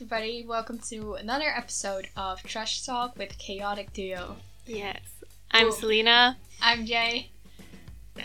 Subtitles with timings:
[0.00, 0.44] everybody.
[0.46, 4.36] Welcome to another episode of Trash Talk with Chaotic Duo.
[4.64, 5.00] Yes.
[5.50, 5.72] I'm Cool.
[5.72, 6.36] Selena.
[6.62, 7.30] I'm Jay.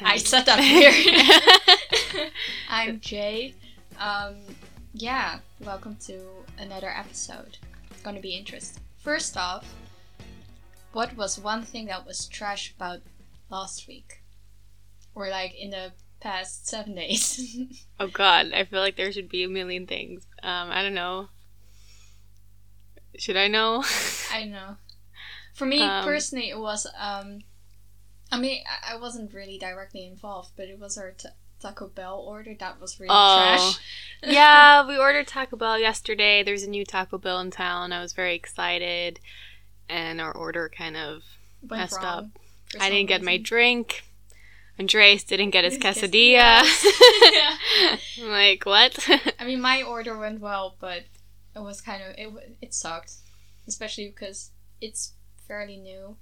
[0.04, 2.31] I said that weird.
[2.70, 3.55] I'm Jay.
[3.99, 4.36] Um,
[4.94, 6.21] yeah, welcome to
[6.59, 7.57] another episode.
[7.89, 8.83] It's gonna be interesting.
[8.99, 9.73] First off,
[10.91, 12.99] what was one thing that was trash about
[13.49, 14.21] last week?
[15.15, 17.57] Or like in the past seven days?
[17.99, 20.27] oh god, I feel like there should be a million things.
[20.43, 21.29] Um, I don't know.
[23.18, 23.83] Should I know?
[24.32, 24.78] I know.
[25.54, 26.87] For me Um, personally, it was.
[26.97, 27.43] Um,
[28.32, 31.28] I mean, I- wasn't really directly involved, but it was our t-
[31.60, 33.78] Taco Bell order that was really Oh, trash.
[34.34, 36.42] yeah, we ordered Taco Bell yesterday.
[36.44, 37.94] There's a new Taco Bell in town.
[37.94, 39.20] I was very excited,
[39.88, 41.23] and our order kind of
[41.61, 42.25] Went messed up.
[42.80, 44.03] I didn't get my drink.
[44.80, 46.64] Andres didn't get his His quesadilla.
[47.31, 47.58] yeah.
[48.23, 49.08] I'm like, what?
[49.39, 51.03] I mean, my order went well, but
[51.56, 52.58] it was kind of it.
[52.62, 53.14] It sucked,
[53.67, 55.14] especially because it's
[55.48, 56.18] fairly new.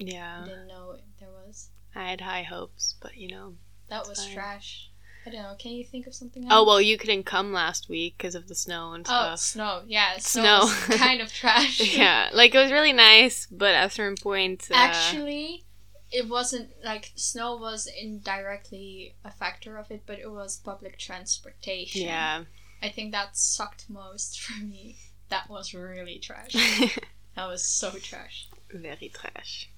[0.00, 1.68] I yeah, didn't know there was.
[1.94, 3.54] I had high hopes, but you know.
[3.88, 4.34] That was Fine.
[4.34, 4.90] trash.
[5.26, 5.54] I don't know.
[5.58, 6.52] Can you think of something else?
[6.54, 9.30] Oh well, you couldn't come last week because of the snow and stuff.
[9.32, 9.82] Oh, snow.
[9.86, 10.66] Yeah, snow.
[10.66, 10.96] Snow.
[10.96, 11.80] kind of trash.
[11.96, 15.64] yeah, like it was really nice, but at a certain point, uh, Actually,
[16.12, 22.02] it wasn't like snow was indirectly a factor of it, but it was public transportation.
[22.02, 22.44] yeah,
[22.84, 24.96] I think that sucked most for me.
[25.30, 26.52] That was really trash.
[27.34, 28.48] that was so trash.
[28.70, 29.70] very trash.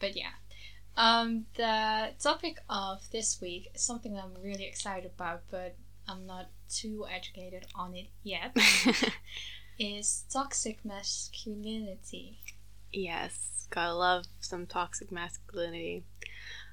[0.00, 0.30] But yeah.
[0.96, 5.76] Um, the topic of this week is something that I'm really excited about, but
[6.08, 8.56] I'm not too educated on it yet.
[9.78, 12.40] is toxic masculinity.
[12.92, 16.02] yes, gotta love some toxic masculinity.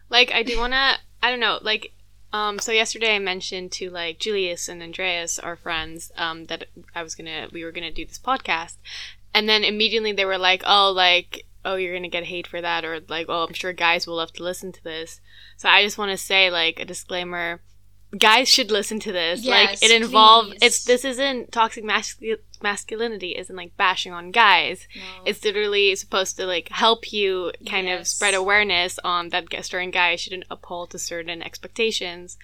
[0.10, 1.92] Like I do wanna, I don't know, like.
[2.34, 7.02] Um, so yesterday I mentioned to like Julius and Andreas, our friends, um, that I
[7.04, 8.78] was gonna, we were gonna do this podcast,
[9.34, 12.84] and then immediately they were like, "Oh, like, oh, you're gonna get hate for that,"
[12.84, 15.22] or like, "Oh, I'm sure guys will love to listen to this."
[15.58, 17.62] So I just want to say, like, a disclaimer:
[18.18, 19.46] guys should listen to this.
[19.46, 24.88] like, it involves it's this isn't toxic mascu- masculinity isn't like bashing on guys.
[24.96, 25.02] No.
[25.26, 30.22] It's literally supposed to like help you kind of spread awareness on that certain guys
[30.22, 32.38] shouldn't uphold to certain expectations.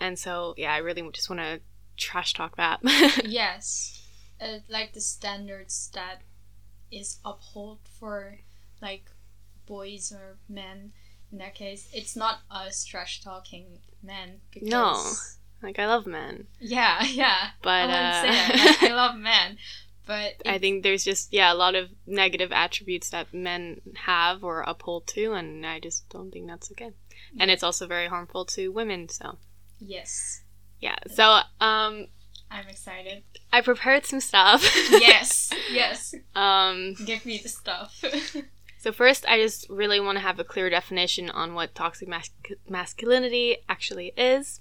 [0.00, 1.60] And so, yeah, I really just want to
[1.96, 2.80] trash talk that.
[3.24, 4.06] yes,
[4.40, 6.22] uh, like the standards that
[6.90, 8.38] is upheld for
[8.82, 9.10] like
[9.66, 10.92] boys or men.
[11.34, 14.38] In that case, it's not us trash talking men.
[14.52, 15.12] Because, No.
[15.64, 17.48] like I love men, Yeah, yeah.
[17.60, 18.76] but I uh, that.
[18.80, 19.58] Like, I love men,
[20.06, 24.60] but I think there's just yeah a lot of negative attributes that men have or
[24.60, 26.92] uphold to, and I just don't think that's okay.
[27.40, 29.08] And it's also very harmful to women.
[29.08, 29.38] So
[29.80, 30.42] yes,
[30.78, 31.24] yeah, so
[31.60, 32.06] um,
[32.48, 33.24] I'm excited.
[33.52, 34.62] I prepared some stuff.
[34.92, 36.14] yes, yes.
[36.36, 38.04] um, Give me the stuff.
[38.84, 42.28] So first, I just really want to have a clear definition on what toxic mas-
[42.68, 44.60] masculinity actually is.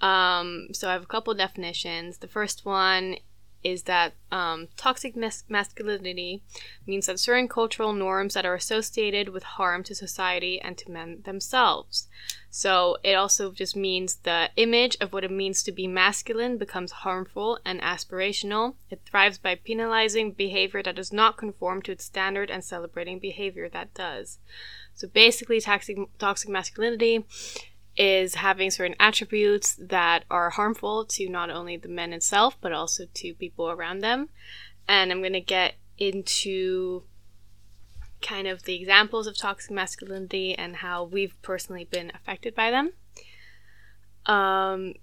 [0.00, 2.18] Um, so I have a couple definitions.
[2.18, 3.18] The first one
[3.64, 6.42] is that um, toxic mas- masculinity
[6.86, 11.22] means that certain cultural norms that are associated with harm to society and to men
[11.24, 12.08] themselves.
[12.50, 16.92] So it also just means the image of what it means to be masculine becomes
[16.92, 18.74] harmful and aspirational.
[18.90, 23.68] It thrives by penalizing behavior that does not conform to its standard and celebrating behavior
[23.68, 24.38] that does.
[24.94, 27.24] So basically, toxic, toxic masculinity
[27.98, 33.04] is having certain attributes that are harmful to not only the men itself but also
[33.12, 34.28] to people around them.
[34.86, 37.02] And I'm going to get into
[38.22, 42.92] kind of the examples of toxic masculinity and how we've personally been affected by them.
[44.26, 44.94] Um,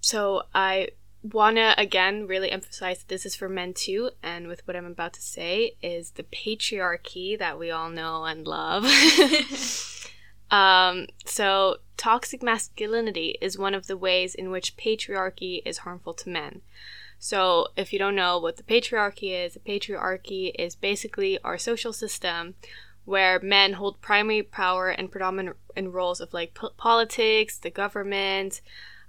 [0.00, 0.88] so I
[1.22, 4.84] want to again really emphasize that this is for men too, and with what I'm
[4.84, 8.84] about to say is the patriarchy that we all know and love.
[10.50, 16.28] Um, so, toxic masculinity is one of the ways in which patriarchy is harmful to
[16.28, 16.60] men.
[17.18, 21.92] So, if you don't know what the patriarchy is, the patriarchy is basically our social
[21.92, 22.54] system
[23.04, 28.60] where men hold primary power and predominant in roles of like po- politics, the government,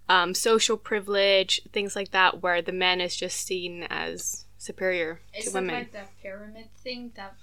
[0.10, 5.46] um, social privilege, things like that, where the man is just seen as superior Is
[5.46, 5.76] to women.
[5.76, 7.36] like that pyramid thing that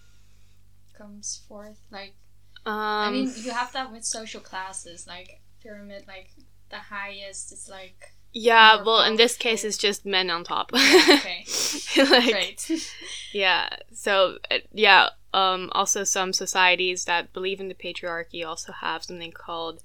[0.96, 1.78] comes forth?
[1.90, 2.14] Like,
[2.64, 6.30] um, I mean, you have that with social classes, like pyramid, like
[6.70, 10.72] the highest is like yeah, well, in this case, it's just men on top.
[10.74, 11.44] okay,
[11.98, 12.94] like, great.
[13.32, 13.68] Yeah.
[13.92, 15.08] So uh, yeah.
[15.34, 15.70] Um.
[15.72, 19.82] Also, some societies that believe in the patriarchy also have something called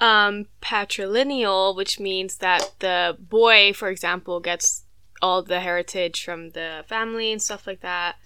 [0.00, 4.84] um patrilineal, which means that the boy, for example, gets
[5.20, 8.16] all the heritage from the family and stuff like that.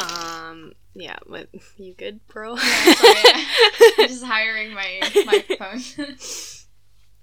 [0.00, 2.56] Um, yeah, but you good, bro?
[2.56, 2.94] Yeah.
[3.98, 5.80] I'm just hiring my microphone.
[6.18, 6.64] so,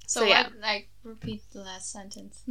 [0.06, 0.44] So, yeah.
[0.44, 2.44] what, like, repeat the last sentence.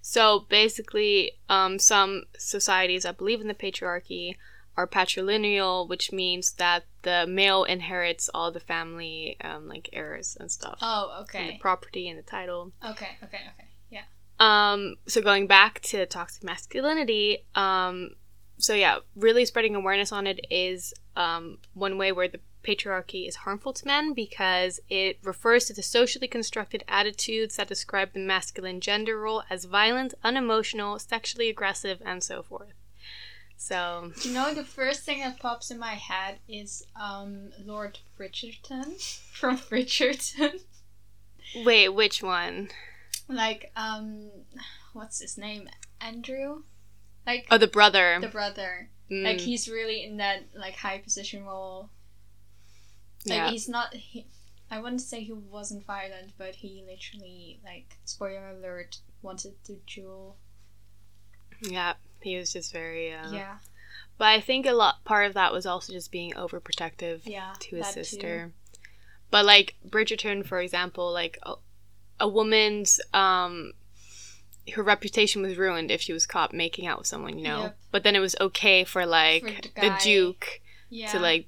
[0.00, 4.36] So basically, um, some societies that believe in the patriarchy
[4.76, 10.50] are patrilineal, which means that the male inherits all the family um, like heirs and
[10.50, 11.50] stuff, oh, and okay.
[11.50, 12.72] the property and the title.
[12.82, 13.68] Okay, okay, okay.
[13.90, 14.02] Yeah.
[14.38, 18.12] Um, so going back to toxic masculinity, um,
[18.58, 23.36] so yeah, really spreading awareness on it is um, one way where the patriarchy is
[23.36, 28.80] harmful to men because it refers to the socially constructed attitudes that describe the masculine
[28.80, 32.72] gender role as violent, unemotional, sexually aggressive, and so forth.
[33.56, 39.00] So You know, the first thing that pops in my head is um Lord Bridgerton
[39.32, 40.60] from Bridgerton.
[41.64, 42.68] wait, which one?
[43.28, 44.30] like, um,
[44.94, 45.68] what's his name?
[46.00, 46.62] Andrew?
[47.28, 48.16] Like, Oh, the brother.
[48.22, 48.88] the brother.
[49.10, 51.90] Mm, Like, he's really in that, like, high position role.
[53.26, 53.50] Like, yeah.
[53.50, 53.92] he's not.
[53.92, 54.26] He,
[54.70, 60.36] I wouldn't say he wasn't violent, but he literally, like, spoiler alert, wanted to duel.
[61.60, 63.12] yeah, he was just very.
[63.12, 63.56] Uh, yeah.
[64.16, 67.20] But I think a lot part of that was also just being overprotective.
[67.24, 67.52] Yeah.
[67.60, 68.04] to his that too.
[68.04, 68.52] sister.
[69.30, 71.54] But like Bridgerton, for example, like a,
[72.20, 73.74] a woman's um
[74.74, 77.62] her reputation was ruined if she was caught making out with someone, you know.
[77.62, 77.78] Yep.
[77.90, 79.98] But then it was okay for like For the the.
[80.02, 80.60] Duke
[80.90, 81.10] Yeah.
[81.12, 81.46] to like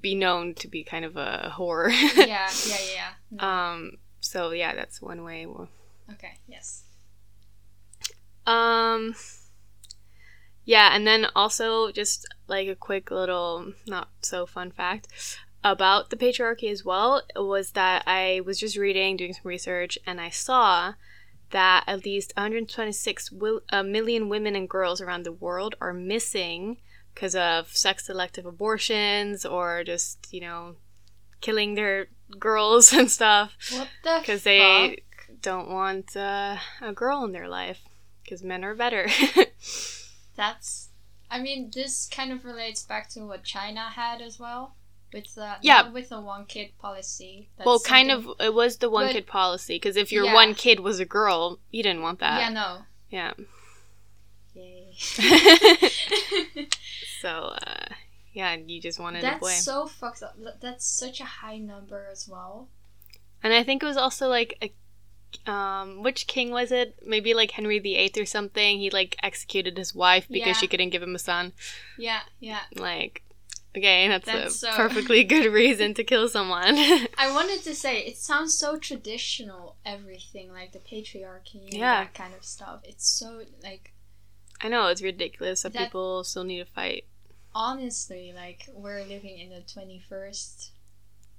[0.00, 1.90] be known to be kind of a whore.
[2.16, 3.10] yeah, yeah, yeah, yeah.
[3.30, 3.44] No.
[3.46, 5.46] um so yeah, that's one way.
[6.12, 6.82] okay, yes.
[8.46, 9.14] Um
[10.64, 15.08] yeah, and then also just like a quick little not so fun fact
[15.64, 20.20] about the patriarchy as well was that I was just reading, doing some research, and
[20.20, 20.94] I saw
[21.50, 26.78] that at least 126 will, uh, million women and girls around the world are missing
[27.14, 30.76] because of sex selective abortions or just, you know,
[31.40, 32.08] killing their
[32.38, 35.02] girls and stuff What the because they
[35.40, 37.80] don't want uh, a girl in their life
[38.22, 39.08] because men are better.
[40.36, 40.90] That's.
[41.30, 44.76] I mean, this kind of relates back to what China had as well,
[45.12, 45.88] with the Yeah.
[45.90, 47.48] with the one kid policy.
[47.56, 50.24] That's well, kind something- of, it was the one But- kid policy because if your
[50.26, 50.34] Yeah.
[50.34, 52.40] one kid was a girl, you didn't want that.
[52.40, 52.82] yeah, no.
[53.10, 53.32] Yeah.
[54.54, 54.92] Yay.
[57.20, 57.86] so, uh,
[58.32, 59.48] yeah, you just wanted a boy.
[59.48, 60.36] That's so fucked up.
[60.60, 62.68] That's such a high number as well.
[63.42, 64.72] And I think it was also like a
[65.50, 66.96] um which king was it?
[67.04, 68.78] Maybe like Henry VIII or something.
[68.78, 70.52] He like executed his wife because Yeah.
[70.54, 71.52] she couldn't give him a son.
[71.98, 72.60] Yeah, yeah.
[72.74, 73.22] Like
[73.78, 76.74] okay, that's, That's a so- perfectly good reason to kill someone.
[76.76, 79.76] I wanted to say it sounds so traditional.
[79.86, 82.04] Everything like the patriarchy Yeah.
[82.04, 82.80] that kind of stuff.
[82.84, 83.92] It's so like
[84.60, 87.04] I know it's ridiculous that, That- people still need to fight.
[87.54, 90.72] honestly like we're living in the twenty first,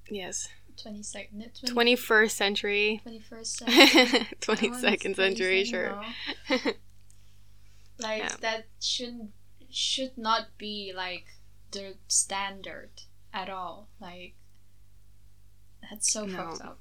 [0.10, 0.48] Yes.
[0.82, 3.00] twenty second, Twenty first century.
[3.04, 4.28] twenty first century.
[4.42, 6.02] Twenty second century, sure.
[8.00, 8.36] like Yeah.
[8.42, 9.32] that shouldn't
[9.72, 11.26] should not be like
[11.72, 12.90] the standard
[13.34, 13.90] at all.
[14.00, 14.34] Like
[15.90, 16.36] that's so No.
[16.38, 16.80] fucked up.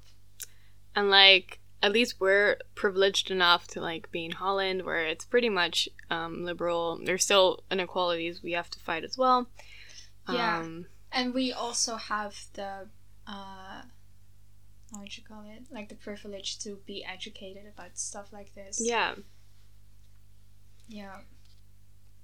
[0.95, 5.49] and like at least we're privileged enough to like be in Holland where it's pretty
[5.49, 6.99] much um, liberal.
[7.03, 9.47] There's still inequalities we have to fight as well.
[10.29, 10.59] Yeah.
[10.59, 12.87] Um, And we also have the
[13.27, 13.81] uh
[14.91, 15.63] how would you call it?
[15.71, 18.79] Like the privilege to be educated about stuff like this.
[18.83, 19.15] yeah.
[20.87, 21.19] Yeah.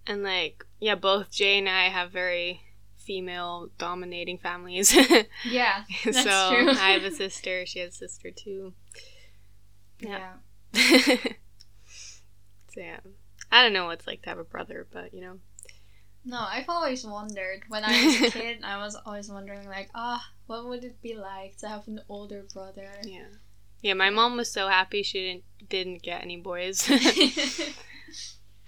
[0.07, 2.62] And like yeah, both Jay and I have very
[2.97, 4.95] female dominating families.
[5.45, 5.83] Yeah.
[6.03, 6.69] That's so true.
[6.71, 8.74] I have a sister, she has a sister too.
[10.00, 10.33] yeah.
[10.74, 11.29] so
[12.77, 13.00] yeah.
[13.51, 15.39] I don't know what it's like to have a brother, but you know.
[16.25, 17.63] No, I've always wondered.
[17.67, 21.13] When I was a kid, I was always wondering, like, ah, what would it be
[21.13, 22.89] like to have an older brother?
[23.03, 23.27] Yeah.
[23.81, 26.89] Yeah, my mom was so happy she didn't didn't get any boys.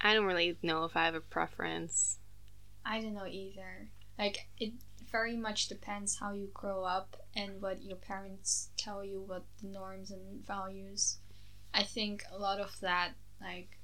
[0.02, 2.20] I don't really know if I have a preference.
[2.86, 3.90] I don't know either.
[4.18, 4.74] Like, it
[5.12, 9.68] very much depends how you grow up and what your parents tell you, what the
[9.68, 11.18] norms and values.
[11.74, 13.12] I think a lot of that,
[13.42, 13.80] like,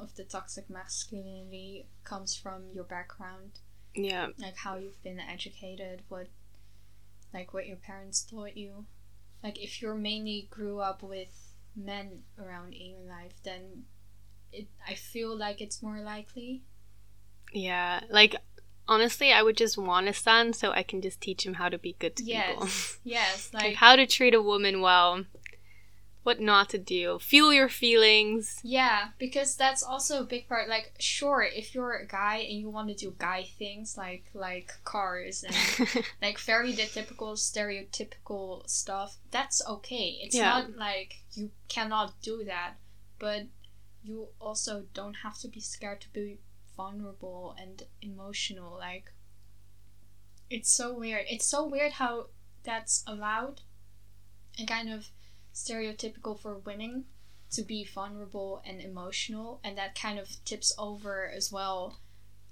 [0.00, 3.60] of the toxic masculinity comes from your background,
[3.94, 4.28] Yeah.
[4.38, 6.28] like how you've been educated, what,
[7.32, 8.86] like, what your parents taught you.
[9.42, 13.86] Like, if you're mainly grew up with men around in your life, then
[14.52, 16.62] it, I feel like it's more likely.
[17.52, 18.00] Yeah.
[18.10, 18.36] Like
[18.86, 21.78] honestly, I would just want a son so I can just teach him how to
[21.78, 22.64] be good to people.
[22.64, 25.24] Yes, yes, like like how to treat a woman well.
[26.24, 27.18] what not to do.
[27.20, 28.60] Feel your feelings.
[28.62, 30.68] Yeah, because that's also a big part.
[30.68, 34.72] Like, sure, if you're a guy and you want to do guy things like like
[34.84, 35.54] cars and
[36.22, 40.18] like very the typical stereotypical stuff, that's okay.
[40.22, 40.50] It's Yeah.
[40.50, 42.74] not like you cannot do that,
[43.18, 43.44] but
[44.08, 46.38] you also don't have to be scared to be
[46.76, 48.76] vulnerable and emotional.
[48.78, 49.12] Like,
[50.48, 51.24] it's so weird.
[51.28, 52.26] It's so weird how
[52.64, 53.60] that's allowed
[54.58, 55.08] and kind of
[55.54, 57.04] stereotypical for women
[57.50, 61.98] to be vulnerable and emotional, and that kind of tips over as well,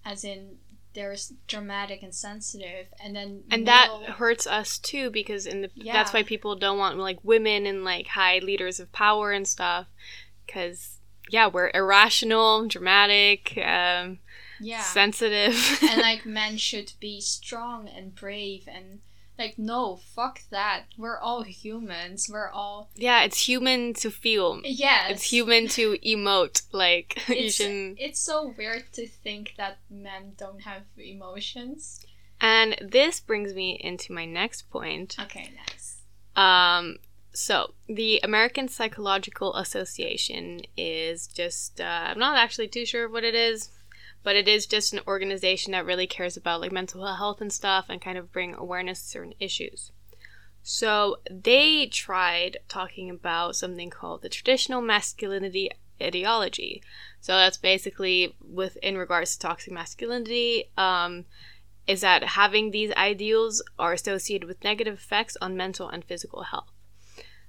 [0.05, 0.57] as in
[0.95, 5.93] there's dramatic and sensitive, and then and that hurts us too because in the Yeah.
[5.93, 9.87] that's why people don't want like women and like high leaders of power and stuff
[10.47, 10.96] because
[11.31, 14.19] yeah we're irrational dramatic um
[14.59, 19.01] yeah, sensitive and like men should be strong and brave and
[19.39, 20.85] like no, fuck that.
[20.97, 22.27] We're all humans.
[22.33, 25.09] We're all yeah it's human to feel yeah.
[25.09, 30.33] it's human to emote like you It's, shouldn't it's so weird to think that men
[30.39, 32.01] don't have emotions.
[32.41, 35.99] and this brings me into my next point Okay, nice.
[36.35, 36.97] Um,
[37.37, 43.35] so the American Psychological Association is just, uh, I'm not actually too sure what it
[43.35, 43.71] is,
[44.23, 47.87] but it is just an organization that really cares about like mental health and stuff
[47.89, 49.93] and kind of bring awareness to certain issues.
[50.63, 55.71] So they tried talking about something called the traditional masculinity
[56.03, 56.83] ideology.
[57.21, 61.27] So that's basically with in regards to toxic masculinity, um,
[61.87, 66.73] is that having these ideals are associated with negative effects on mental and physical health.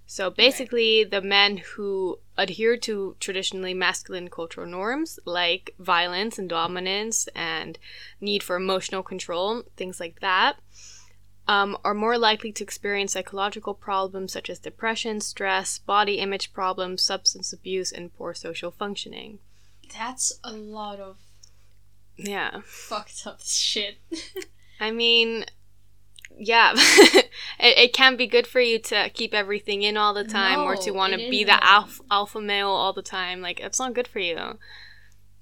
[0.09, 7.27] So basically, the men who adhere to traditionally masculine cultural norms like violence and dominance
[7.35, 7.77] and
[8.21, 10.59] need for emotional control, things like that,
[11.45, 17.01] um, are more likely to experience psychological problems such as depression, stress, body image problems,
[17.01, 19.39] substance abuse, and poor social functioning.
[19.93, 21.17] That's a lot of
[22.15, 22.61] Yeah.
[22.65, 23.97] fucked up shit.
[24.79, 25.45] I mean,
[26.39, 27.29] yeah, it,
[27.59, 30.91] it can be good for you to keep everything in all the time or to
[30.91, 33.41] want to be the alpha, alpha male all the time.
[33.41, 34.59] Like, it's not good for you.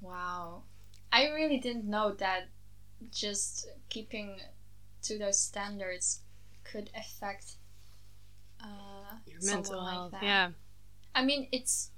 [0.01, 0.63] wow.
[1.11, 2.49] I really didn't know that
[3.11, 4.37] just keeping
[5.03, 6.21] to those standards
[6.63, 7.55] could affect
[8.61, 10.11] uh, Your mental like health.
[10.11, 10.23] that.
[10.23, 10.49] Yeah.
[11.13, 11.91] I mean, it's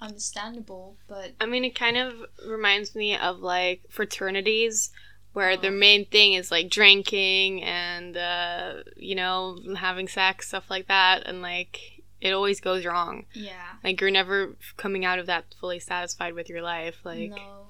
[0.00, 2.14] understandable, but I mean, it kind of
[2.46, 4.90] reminds me of like fraternities
[5.34, 5.74] where their Oh.
[5.74, 11.26] main thing is like drinking and, uh, you know, having sex, stuff like that.
[11.26, 13.26] And like, it always goes wrong.
[13.34, 13.74] yeah.
[13.84, 17.00] Like, you're never coming out of that fully satisfied with your life.
[17.04, 17.66] Like, no.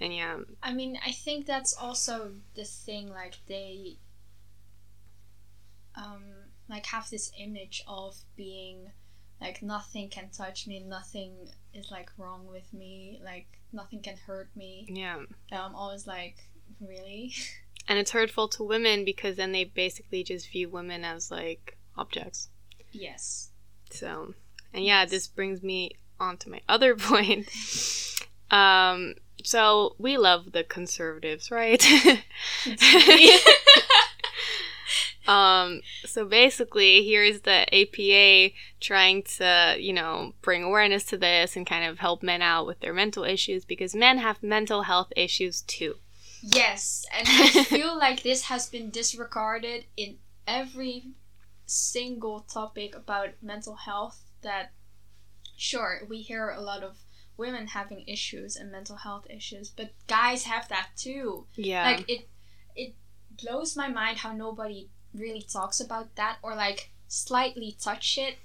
[0.00, 0.38] and yeah.
[0.62, 3.10] I mean, I think that's also the thing.
[3.10, 3.98] Like they,
[5.96, 6.22] um,
[6.68, 8.92] like have this image of being
[9.40, 11.32] like nothing can touch me, nothing
[11.74, 14.86] is like wrong with me, like nothing can hurt me.
[14.88, 15.18] Yeah.
[15.50, 16.36] I'm always like,
[16.80, 17.34] really?
[17.88, 22.48] And it's hurtful to women because then they basically just view women as like objects.
[22.92, 23.50] yes.
[23.90, 24.34] So,
[24.72, 27.48] and yeah, this brings me on to my other point.
[28.50, 31.84] Um, so we love the conservatives, right?
[35.26, 41.66] um, so basically, here's the APA trying to, you know, bring awareness to this and
[41.66, 45.62] kind of help men out with their mental issues because men have mental health issues
[45.62, 45.96] too.
[46.42, 51.12] Yes, and I feel like this has been disregarded in every
[51.66, 54.22] single topic about mental health.
[54.42, 54.72] That,
[55.56, 56.96] sure, we hear a lot of
[57.36, 61.46] women having issues and mental health issues, but guys have that too.
[61.54, 61.84] Yeah.
[61.84, 62.28] Like it,
[62.74, 62.94] it
[63.40, 68.36] blows my mind how nobody really talks about that or like slightly touch it,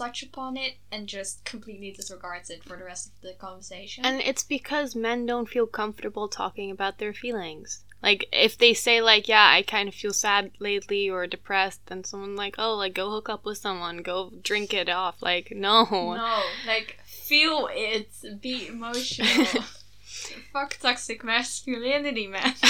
[0.00, 4.04] touch upon it, and just completely disregards it for the rest of the conversation.
[4.04, 7.84] And it's because men don't feel comfortable talking about their feelings.
[8.02, 12.04] Like if they say like, yeah, I kind of feel sad lately or depressed, then
[12.04, 15.20] someone like, oh, like go hook up with someone, go drink it off.
[15.20, 15.86] Like no.
[15.90, 19.46] No, like feel it, be emotional.
[20.52, 22.54] Fuck toxic masculinity, man.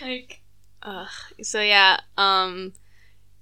[0.00, 0.40] like,
[0.82, 1.08] Ugh.
[1.42, 2.74] So yeah, um,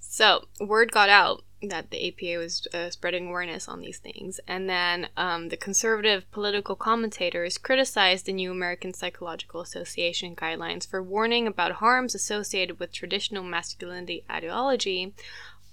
[0.01, 4.69] so word got out that the APA was uh, spreading awareness on these things, and
[4.69, 11.47] then um, the conservative political commentators criticized the new American Psychological Association guidelines for warning
[11.47, 15.15] about harms associated with traditional masculinity ideology,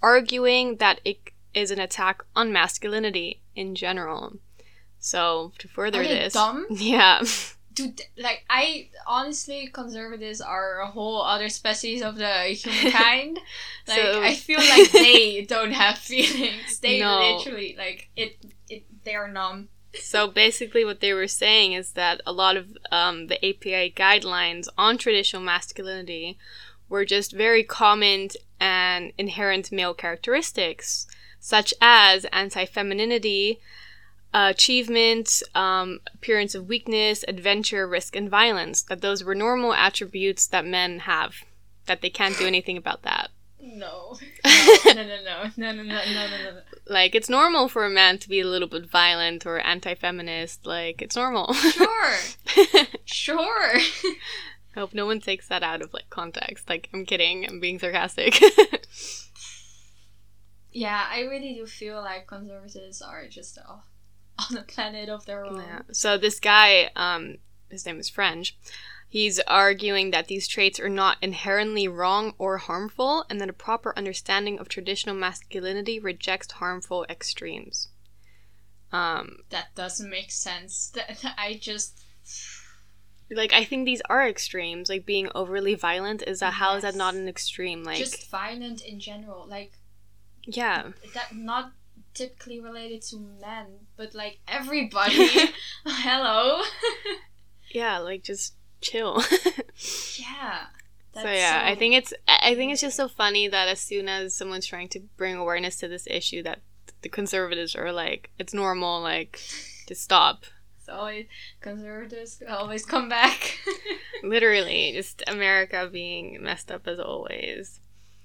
[0.02, 4.38] arguing that it is an attack on masculinity in general.
[5.00, 6.68] So to further this, dumb?
[6.70, 7.24] yeah.
[7.74, 13.40] Dude, like I honestly, conservatives are a whole other species of the humankind.
[13.88, 16.80] like So- I feel like they don't have feelings.
[16.80, 17.38] They No.
[17.38, 18.38] literally like it.
[18.70, 19.70] It they are numb.
[19.94, 24.68] So basically, what they were saying is that a lot of um, the APA guidelines
[24.78, 26.38] on traditional masculinity
[26.88, 31.08] were just very common and inherent male characteristics,
[31.42, 33.60] such as anti femininity,
[34.34, 38.82] achievement, um, appearance of weakness, adventure, risk, and violence.
[38.84, 41.36] That those were normal attributes that men have,
[41.86, 43.30] that they can't do anything about that.
[43.60, 44.18] No.
[44.84, 46.62] No, no, no, no, no, no, no, no, no, no.
[46.88, 50.66] Like, it's normal for a man to be a little bit violent or anti feminist.
[50.66, 51.54] Like, it's normal.
[51.54, 52.18] Sure,
[53.06, 53.80] sure.
[54.76, 56.70] I hope no one takes that out of like context.
[56.70, 58.42] Like I'm kidding, I'm being sarcastic.
[60.72, 63.78] yeah, I really do feel like conservatives are just uh,
[64.50, 65.58] on a planet of their own.
[65.58, 65.82] yeah.
[65.92, 67.38] So this guy, um,
[67.70, 68.58] his name is French.
[69.08, 73.94] He's arguing that these traits are not inherently wrong or harmful, and that a proper
[73.98, 77.90] understanding of traditional masculinity rejects harmful extremes.
[78.94, 80.92] Um, That doesn't make sense.
[80.96, 82.04] That I just
[83.30, 84.90] like I think these are extremes.
[84.90, 87.84] Like being overly violent is that how is that not an extreme?
[87.84, 89.46] Like just violent in general.
[89.48, 89.74] Like
[90.46, 91.72] yeah, that not
[92.14, 93.66] typically related to men,
[93.98, 95.28] but like everybody.
[95.86, 96.62] Hello.
[97.72, 99.24] yeah, like just chill.
[100.18, 100.66] yeah.
[101.14, 104.34] so yeah, I think it's I think it's just so funny that as soon as
[104.34, 106.60] someone's trying to bring awareness to this issue, that
[107.02, 109.40] the conservatives are like, it's normal, like,
[109.88, 110.46] to stop.
[110.78, 111.26] it's always
[111.60, 113.60] conservatives always come back.
[114.24, 117.80] Literally, just America being messed up as always.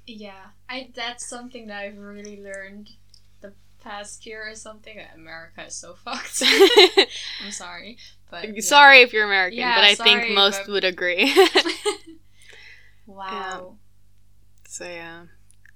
[0.07, 2.91] yeah, I that's something that I've really learned
[3.87, 4.99] past year or something.
[5.15, 6.43] America is so fucked.
[7.45, 7.99] I'm sorry,
[8.31, 8.61] but yeah.
[8.61, 11.33] Sorry if you're American, Yeah, but I sorry, think most but- would agree.
[13.07, 13.77] wow.
[14.67, 15.27] so yeah,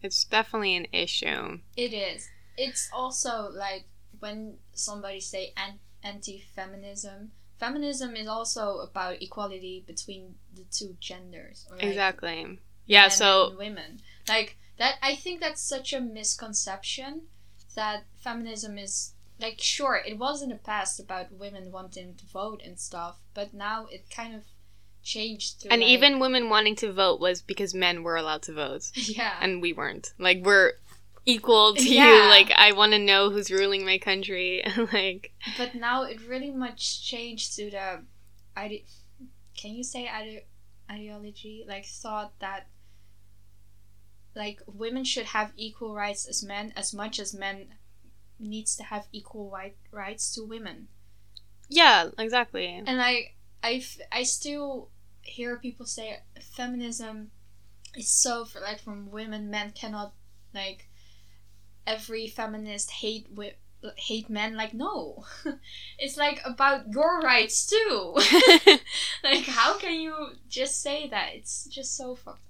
[0.02, 1.58] it's definitely an issue.
[1.76, 2.28] It is.
[2.56, 3.84] It's also like
[4.18, 7.32] when somebody say an- anti-feminism.
[7.58, 11.66] Feminism is also about equality between the two genders.
[11.70, 12.58] Like Exactly.
[12.86, 13.08] Yeah.
[13.08, 14.00] So and women.
[14.28, 14.94] Like that.
[15.02, 17.22] I think that's such a misconception
[17.76, 22.60] that feminism is like sure it was in the past about women wanting to vote
[22.64, 24.42] and stuff, but now it kind of
[25.02, 28.52] changed to and like- even women wanting to vote was because men were allowed to
[28.52, 28.90] vote.
[28.94, 30.12] yeah and we weren't.
[30.18, 30.72] Like we're
[31.24, 32.24] equal to Yeah.
[32.24, 32.28] you.
[32.28, 34.62] Like I want to know who's ruling my country.
[34.92, 38.02] like But now it really much changed to the,
[38.56, 38.84] ide-
[39.56, 40.44] can you say ide-
[40.90, 41.64] ideology?
[41.66, 42.66] Like thought that,
[44.34, 47.74] like women should have equal rights as men as much as men
[48.38, 50.88] needs to have equal right rights to women.
[51.68, 52.82] yeah, exactly.
[52.86, 54.90] And I, I, f- I still
[55.22, 57.30] hear people say feminism
[57.96, 59.50] is so for like from women.
[59.50, 60.14] Men cannot
[60.54, 60.88] like
[61.86, 63.56] every feminist hate wi-
[63.96, 64.56] hate men.
[64.56, 65.24] Like no,
[65.98, 68.14] it's like about your rights too.
[69.24, 70.14] like how can you
[70.48, 71.34] just say that?
[71.34, 72.49] It's just so fucked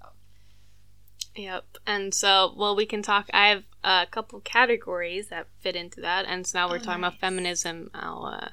[1.35, 1.63] Yep.
[1.87, 3.29] And so, well, we can talk.
[3.33, 7.01] I have a couple categories that fit into that, and so now we're Oh, talking
[7.01, 7.09] nice.
[7.13, 7.89] about feminism.
[7.93, 8.49] I'll uh,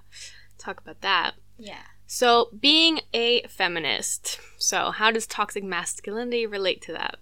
[0.59, 1.33] talk about that.
[1.57, 1.83] Yeah.
[2.07, 4.41] So, being a feminist.
[4.59, 7.17] So, how does toxic masculinity relate to that?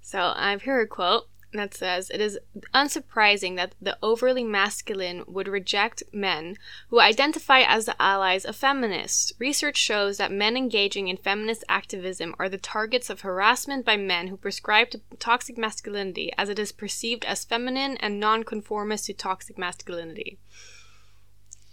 [0.00, 2.38] So, I've here a quote that says, It is
[2.74, 6.56] unsurprising that the overly masculine would reject men
[6.88, 9.32] who identify as the allies of feminists.
[9.38, 14.28] Research shows that men engaging in feminist activism are the targets of harassment by men
[14.28, 19.58] who prescribe to toxic masculinity as it is perceived as feminine and nonconformist to toxic
[19.58, 20.38] masculinity.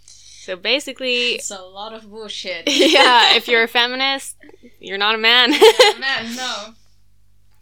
[0.04, 2.64] So basically, It's a lot of bullshit.
[2.66, 4.36] yeah, if you're a feminist,
[4.78, 5.52] you're not a man.
[5.52, 6.74] Yeah, man, no.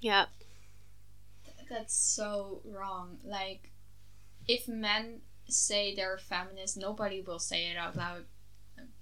[0.00, 0.24] yeah.
[1.70, 3.18] That's so wrong.
[3.24, 3.70] Like,
[4.46, 8.24] if men say they're feminist, nobody will say it out loud.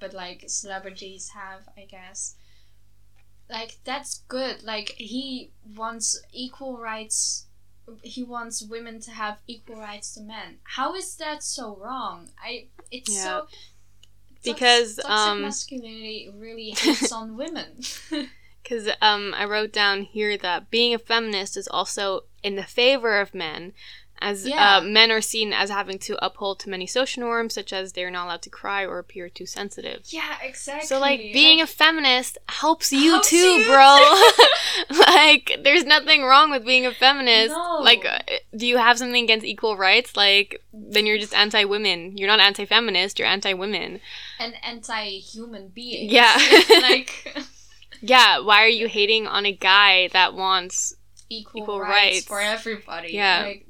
[0.01, 2.37] But, like, celebrities have, I guess.
[3.49, 4.63] Like, that's good.
[4.63, 7.47] Like, he wants equal rights.
[8.03, 10.59] He wants women to have equal rights to men.
[10.65, 12.31] How is that so wrong?
[12.43, 12.67] I.
[12.91, 13.25] It's Yeah.
[13.25, 13.47] so.
[14.43, 17.81] Because, toxic um, masculinity really hates on women.
[18.63, 23.13] Because um, I wrote down here that being a feminist is also in the favor
[23.21, 23.73] of men
[24.19, 24.77] as Yeah.
[24.79, 28.11] uh, men are seen as having to uphold to many social norms, such as they're
[28.11, 30.01] not allowed to cry or appear too sensitive.
[30.07, 30.87] Yeah, exactly.
[30.87, 33.93] So like being a feminist helps you Helps too, you bro.
[35.15, 37.55] like there's nothing wrong with being a feminist.
[37.55, 37.81] No.
[37.83, 38.21] Like uh,
[38.57, 40.17] do you have something against equal rights?
[40.17, 42.17] Like then you're just anti-women.
[42.17, 44.01] You're not anti-feminist, you're anti-women.
[44.41, 46.09] an anti-human being.
[46.11, 46.35] Yeah.
[46.81, 47.37] like
[48.03, 50.96] Yeah, why are you hating on a guy that wants
[51.29, 52.27] equal, Equal rights, rights.
[52.27, 53.13] for everybody.
[53.13, 53.43] Yeah.
[53.47, 53.67] Like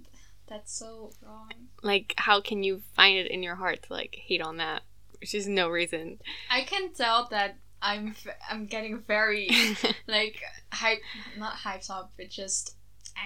[0.48, 1.50] that's so wrong.
[1.82, 4.82] like how can you find it in your heart to like hate on that?
[5.20, 6.18] Which is no reason.
[6.50, 8.14] I can tell that I'm
[8.50, 9.48] I'm getting very
[10.06, 10.40] like
[10.72, 11.00] hype
[11.38, 12.76] not hyped up but just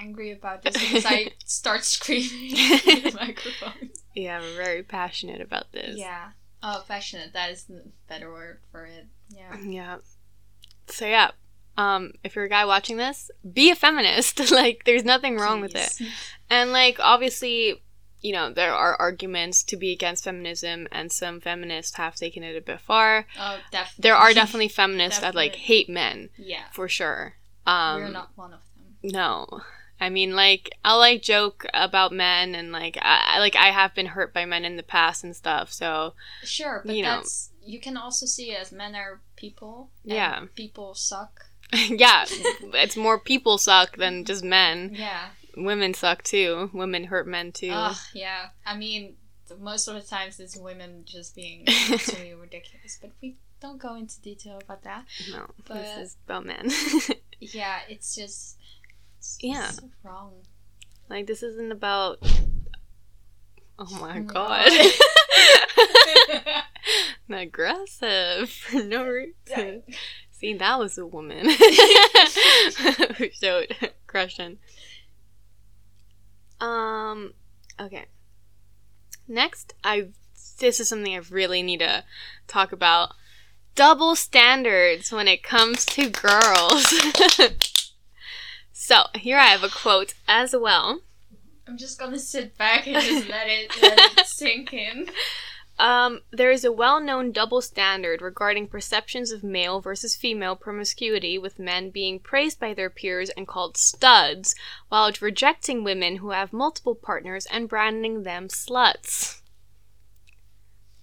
[0.00, 3.90] angry about this because I start screaming in the microphone.
[4.14, 5.96] yeah, we're very passionate about this.
[5.98, 6.30] Yeah.
[6.62, 7.32] Oh, passionate.
[7.32, 9.06] That is the better word for it.
[9.30, 9.56] Yeah.
[9.60, 9.96] Yeah.
[10.88, 11.30] So yeah,
[11.80, 14.50] um, if you're a guy watching this, be a feminist.
[14.62, 15.92] like, there's nothing wrong with it.
[16.48, 17.80] And like, obviously,
[18.20, 22.56] you know, there are arguments to be against feminism, and some feminists have taken it
[22.56, 23.26] a bit far.
[23.38, 24.02] Oh, definitely.
[24.02, 26.64] There are definitely feminists that like hate men yeah.
[26.72, 27.34] for sure.
[27.66, 29.12] Um, We're not one of them.
[29.12, 29.62] No.
[30.02, 33.94] I mean, like, I'll like joke about men, and like, I I- like I have
[33.94, 35.72] been hurt by men in the past and stuff.
[35.72, 37.16] So Sure, but You know.
[37.16, 39.90] that's you can also see it as men are people.
[40.04, 40.44] and Yeah.
[40.54, 41.49] People suck.
[41.88, 44.92] yeah, it's more people suck than just men.
[44.94, 45.28] Yeah.
[45.56, 46.70] Women suck too.
[46.72, 47.70] Women hurt men too.
[47.72, 48.48] Ugh, yeah.
[48.66, 49.14] I mean,
[49.58, 54.20] most of the times it's women just being absolutely ridiculous, but we don't go into
[54.20, 55.04] detail about that.
[55.32, 56.70] no, but- this is about men.
[57.42, 58.58] Yeah, it's just.
[59.18, 59.70] It's Yeah.
[59.70, 60.32] so wrong.
[61.08, 62.18] like this isn't about.
[63.78, 64.92] Oh my mm, Oh my
[67.30, 67.42] god.
[67.42, 69.82] Aggressive for no reason.
[70.40, 71.50] See, that was a woman
[73.18, 74.56] who showed aggression.
[76.58, 77.34] Um.
[77.78, 78.06] Okay.
[79.28, 80.08] Next, I
[80.60, 82.04] this is something I really need to
[82.48, 83.12] talk about.
[83.74, 86.86] Double standards when it comes to girls.
[88.72, 91.02] so here I have a quote as well.
[91.68, 95.10] I'm just gonna sit back and just let it let it sink in.
[95.80, 101.38] Um, there is a well known double standard regarding perceptions of male versus female promiscuity,
[101.38, 104.54] with men being praised by their peers and called studs,
[104.90, 109.40] while rejecting women who have multiple partners and branding them sluts.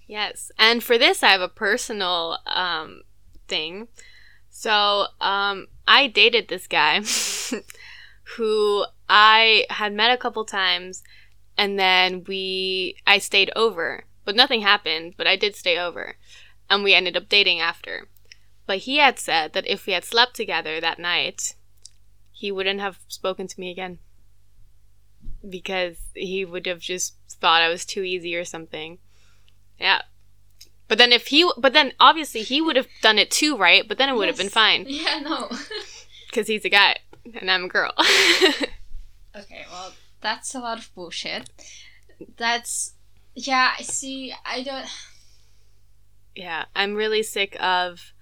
[0.05, 3.01] Yes, and for this, I have a personal um,
[3.47, 3.87] thing.
[4.51, 7.01] So, um, I dated this guy
[8.37, 11.01] who I had met a couple times,
[11.57, 16.17] and then we I stayed over but nothing happened, but I did stay over.
[16.69, 18.09] And we ended up dating after.
[18.65, 21.55] But he had said that if we had slept together that night,
[22.33, 23.99] he wouldn't have spoken to me again.
[25.49, 28.97] Because he would have just thought I was too easy or something.
[29.79, 30.01] Yeah.
[30.89, 33.87] But then if he, but then obviously he would have done it too, right?
[33.87, 34.85] But then it would have been fine.
[34.89, 35.49] Yeah, no.
[36.27, 36.97] Because he's a guy
[37.39, 37.93] and I'm a girl.
[39.33, 41.49] okay, well, that's a lot of bullshit.
[42.35, 42.91] That's
[43.37, 43.71] yeah.
[43.77, 44.33] I see.
[44.45, 44.87] I don't.
[46.35, 48.13] yeah, I'm really sick of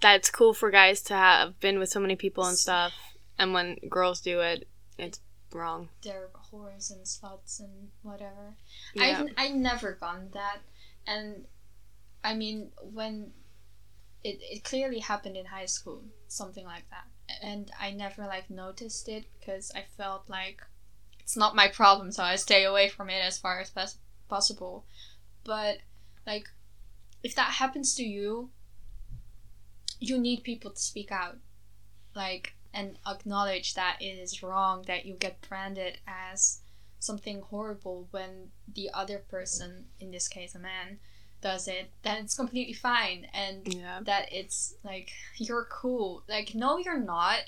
[0.00, 2.92] That's cool for guys to have been with so many people and stuff,
[3.38, 4.68] and when girls do it,
[4.98, 5.20] it's
[5.52, 5.88] wrong.
[6.02, 8.56] They're whores and sluts and whatever.
[8.94, 9.22] Yeah.
[9.22, 10.58] I've I never gone that,
[11.06, 11.46] and
[12.22, 13.32] I mean when
[14.24, 17.06] it it clearly happened in high school, something like that,
[17.42, 20.62] and I never like noticed it because I felt like
[21.20, 24.84] it's not my problem, so I stay away from it as far as pos- possible.
[25.44, 25.78] But
[26.26, 26.48] like,
[27.22, 28.50] if that happens to you,
[30.00, 31.38] you need people to speak out,
[32.14, 36.60] like and acknowledge that it is wrong that you get branded as
[37.00, 40.98] something horrible when the other person, in this case a man,
[41.40, 44.00] does it, then it's completely fine and yeah.
[44.04, 46.22] that it's like you're cool.
[46.28, 47.38] Like no you're not.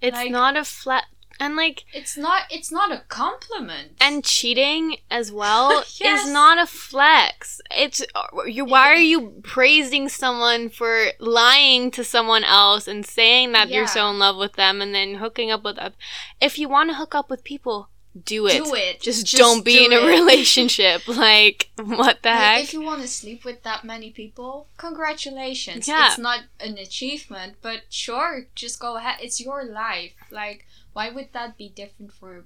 [0.00, 1.04] It's Like- not a flat
[1.38, 3.92] and like It's not it's not a compliment.
[4.00, 6.26] and cheating as well Yes.
[6.26, 7.60] is not a flex.
[7.70, 8.04] It's
[8.46, 8.64] you.
[8.64, 14.08] Why are you praising someone for lying to someone else and saying that you're so
[14.10, 15.76] in love with them and then hooking up with?
[15.76, 15.92] them.
[16.40, 17.90] If you want to hook up with people,
[18.24, 18.64] do it.
[18.64, 19.00] do it.
[19.02, 21.06] Just, don't be do in a relationship.
[21.28, 22.62] like what the Like, heck?
[22.64, 25.86] if you want to sleep with that many people, congratulations.
[25.86, 26.06] Yeah.
[26.08, 29.16] It's not an achievement, but sure, just go ahead.
[29.20, 30.12] It's your life.
[30.30, 30.66] Like,
[30.96, 32.42] why would that be different for a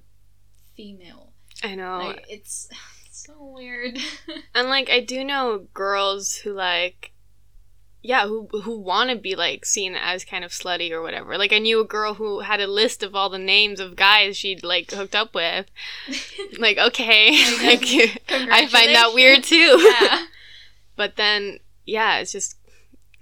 [0.75, 1.31] female?
[1.63, 1.99] I know.
[1.99, 2.67] Like, it's,
[3.05, 3.97] it's so weird.
[4.53, 7.13] And like I do know girls who like
[8.03, 11.37] yeah, who who want to be like seen as kind of slutty or whatever.
[11.37, 14.35] Like I knew a girl who had a list of all the names of guys
[14.35, 15.67] she'd like hooked up with.
[16.59, 17.29] like okay,
[17.63, 17.85] like
[18.29, 19.79] I find that weird too.
[20.01, 20.25] yeah.
[20.97, 22.57] but then yeah, it's just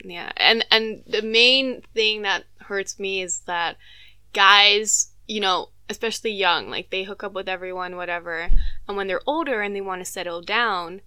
[0.04, 3.78] yeah, and and the main thing that hurts me is that
[4.34, 8.50] guys, you know, especially young, like they hook up with everyone, whatever,
[8.88, 11.02] and when they're older and they want to settle down,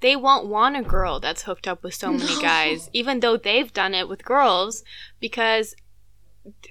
[0.00, 2.40] they won't want a girl that's hooked up with so many No.
[2.40, 4.82] guys, even though they've done it with girls,
[5.20, 5.74] because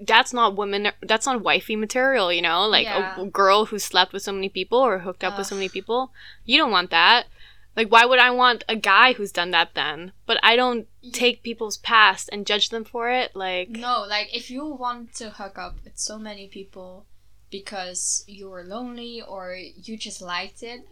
[0.02, 0.92] that's not women.
[1.02, 2.66] That's not wifey material, you know.
[2.68, 3.16] Like Yeah.
[3.18, 5.70] a, a girl who slept with so many people or hooked up with so many
[5.70, 6.12] people.
[6.46, 7.28] You don't want that.
[7.78, 10.12] Like, why would I want a guy who's done that then?
[10.26, 13.36] But I don't take people's past and judge them for it.
[13.36, 17.06] Like, No, like if you want to hook up with so many people
[17.52, 20.88] because you were lonely or you just liked it,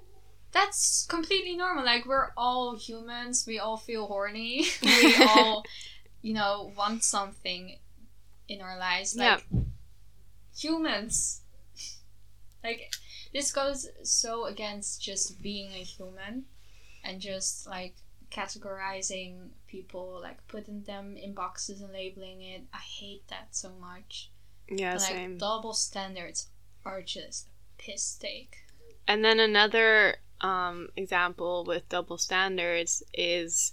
[0.52, 1.84] that's completely normal.
[1.84, 4.68] Like we're all humans, we all feel horny.
[4.84, 5.66] we all,
[6.22, 7.80] you know, want something
[8.48, 9.16] in our lives.
[9.16, 9.44] Like
[10.56, 11.42] humans.
[12.64, 12.94] Like
[13.34, 16.46] this goes so against just being a human
[17.06, 17.96] and just like
[18.32, 22.64] categorizing people, like putting them in boxes and labeling it.
[22.74, 24.32] I hate that so much.
[24.68, 25.38] yeah, like same.
[25.38, 26.50] double standards
[26.84, 28.58] are just a piss take.
[29.08, 33.72] And then another um, example with double standards is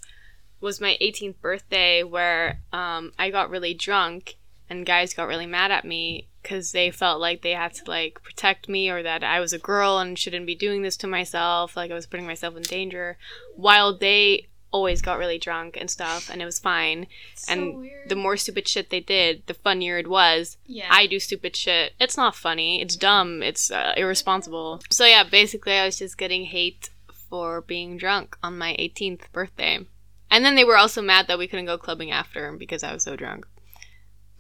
[0.61, 4.37] was my 18th birthday where um, I got really drunk
[4.71, 8.23] and guys got really mad at me because they felt like they had to like
[8.23, 11.77] protect me or that I was a girl and shouldn't be doing this to myself,
[11.77, 13.17] like I was putting myself in danger,
[13.57, 17.07] while they always got really drunk and stuff and it was fine.
[17.33, 18.09] It's and so weird.
[18.09, 20.57] the more stupid shit they did, the funnier it was.
[20.67, 21.93] yeah, I do stupid shit.
[22.01, 22.81] It's not funny.
[22.81, 23.43] It's dumb.
[23.43, 24.81] It's uh, irresponsible.
[24.91, 26.91] So yeah, basically, I was just getting hate
[27.29, 29.87] for being drunk on my 18th birthday.
[30.31, 33.03] And then they were also mad that we couldn't go clubbing after because I was
[33.03, 33.47] so drunk.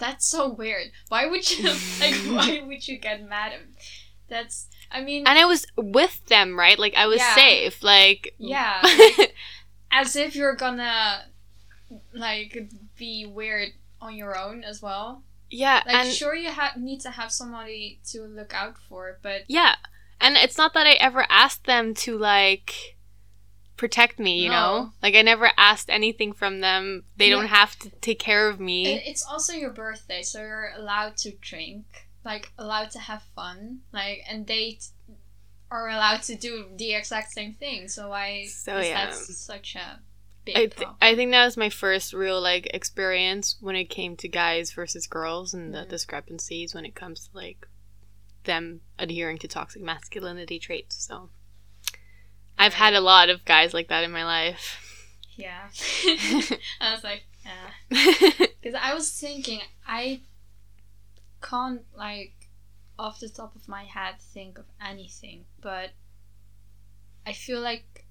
[0.02, 0.90] That's so weird.
[1.08, 2.14] Why would you like?
[2.26, 3.52] Why would you get mad?
[3.52, 3.60] At
[4.28, 4.66] That's.
[4.90, 6.78] I mean, And I was with them, right?
[6.78, 7.34] Like I was Yeah.
[7.34, 7.82] safe.
[7.82, 9.34] Like yeah, like,
[9.90, 11.24] as if you're gonna
[12.12, 15.22] like be weird on your own as well.
[15.50, 19.74] yeah, Like, sure, you ha- need to have somebody to look out for, but yeah,
[20.20, 22.96] and it's not that I ever asked them to like
[23.82, 24.92] protect me, you know?
[25.02, 27.02] Like I never asked anything from them.
[27.16, 27.34] They Yeah.
[27.36, 28.86] don't have to take care of me.
[28.94, 31.84] it, it's also your birthday, so you're allowed to drink,
[32.24, 35.14] like allowed to have fun, like, and they t-
[35.68, 37.88] are allowed to do the exact same thing.
[37.88, 39.06] So why So, is yeah.
[39.06, 39.98] that such a
[40.44, 40.96] big I, th- problem?
[41.00, 45.08] I think that was my first real like experience when it came to guys versus
[45.08, 45.88] girls and the Mhm.
[45.88, 47.66] discrepancies when it comes to like
[48.44, 51.04] them adhering to toxic masculinity traits.
[51.08, 51.30] So
[52.58, 54.78] I've had a lot of guys like that in my life.
[55.36, 55.68] yeah,
[56.80, 58.28] I was like, yeah.
[58.28, 60.20] Because I was thinking, I
[61.40, 62.34] can't, like,
[62.98, 65.90] off the top of my head, think of anything, but
[67.26, 68.04] I feel like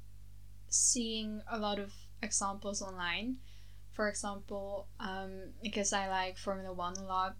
[0.70, 3.38] seeing a lot of examples online.
[3.92, 7.36] For example, um, because I like Formula One a lot,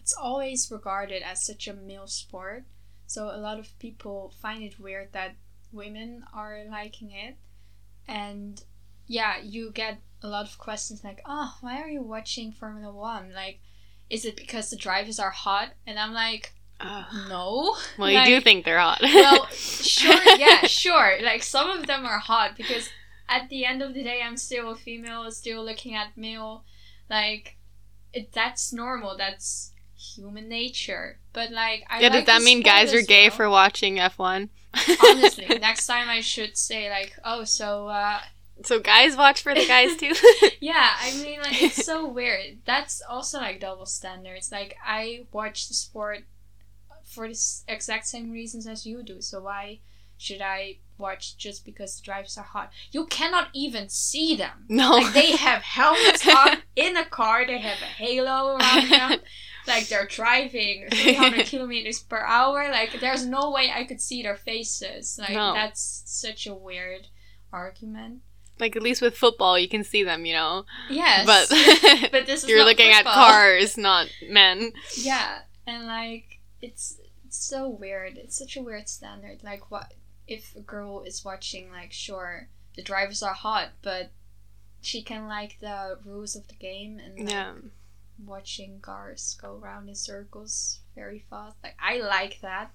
[0.00, 2.64] it's always regarded as such a male sport.
[3.06, 5.34] So a lot of people find it weird that
[5.72, 7.36] women are liking it.
[8.08, 8.62] And
[9.06, 13.32] yeah, you get a lot of questions like, "Oh, why are you watching Formula One?
[13.32, 13.60] Like,
[14.08, 17.04] is it because the drivers are hot?" And I'm like, Ugh.
[17.28, 19.00] "No." well, Like, you do think they're hot.
[19.02, 21.18] well, sure, yeah, sure.
[21.22, 22.88] Like some of them are hot because
[23.28, 26.64] at the end of the day, I'm still a female, still looking at male.
[27.08, 27.56] Like,
[28.12, 29.16] it, that's normal.
[29.16, 31.18] That's human nature.
[31.32, 33.36] But like, I yeah, like does that mean guys are gay well.
[33.36, 34.48] for watching F1?
[35.04, 38.20] Honestly, next time I should say like, oh, so uh,
[38.64, 40.12] so guys watch for the guys too?
[40.60, 42.58] Yeah, I mean, like, it's so weird.
[42.66, 44.52] That's also like double standards.
[44.52, 46.24] Like, I watch the sport
[47.04, 49.20] for the exact same reasons as you do.
[49.22, 49.80] So why
[50.18, 52.70] should I watch just because the drivers are hot?
[52.92, 54.66] You cannot even see them.
[54.68, 54.90] no.
[54.96, 57.46] Like, they have helmets on in a car.
[57.46, 59.20] They have a halo around them.
[59.66, 62.68] Like they're driving 300 kilometers per hour.
[62.70, 65.18] Like there's no way I could see their faces.
[65.20, 65.52] Like No.
[65.54, 67.08] that's such a weird
[67.52, 68.20] argument.
[68.58, 70.64] like at least with football you can see them, you know.
[70.88, 71.48] Yes, But
[72.12, 74.72] but this is you're looking at cars, not men.
[74.96, 78.16] Yeah, and like it's it's so weird.
[78.16, 79.42] It's such a weird standard.
[79.42, 79.94] Like what
[80.26, 84.10] if a girl is watching like sure the drivers are hot, but
[84.82, 87.52] she can like the rules of the game and like, Yeah.
[88.26, 91.56] Watching cars go around in circles very fast.
[91.62, 92.72] Like I like that.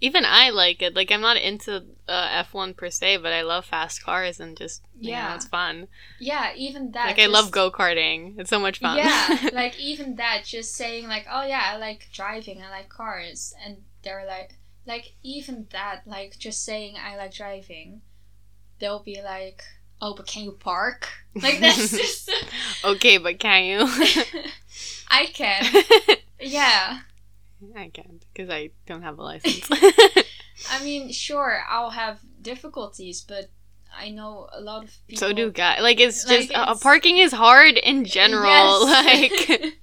[0.00, 0.94] even I like it.
[0.94, 4.82] Like I'm not into uh, F1 per se, but I love fast cars and just
[4.98, 5.34] yeah, Yeah.
[5.36, 5.88] it's fun.
[6.20, 7.06] Yeah, even that.
[7.06, 8.38] like I love go karting.
[8.38, 8.98] It's so much fun.
[8.98, 13.54] Yeah, like even that, just saying like, oh yeah, I like driving, I like cars,
[13.64, 14.54] and they're like,
[14.86, 18.02] like even that, like just saying I like driving,
[18.78, 19.64] they'll be like,
[20.00, 21.08] oh, but can you park?
[21.36, 22.32] Like that's just,
[22.84, 23.80] okay, but can you?
[25.10, 25.64] I can,
[26.40, 27.00] yeah.
[27.76, 29.68] I can't because I don't have a license.
[30.70, 33.50] I mean, sure, I'll have difficulties, but
[33.94, 35.20] I know a lot of people.
[35.28, 35.82] so do guys.
[35.82, 38.86] Like it's Like, just uh, it's- parking is hard in general.
[38.88, 39.04] Yes.
[39.04, 39.74] Like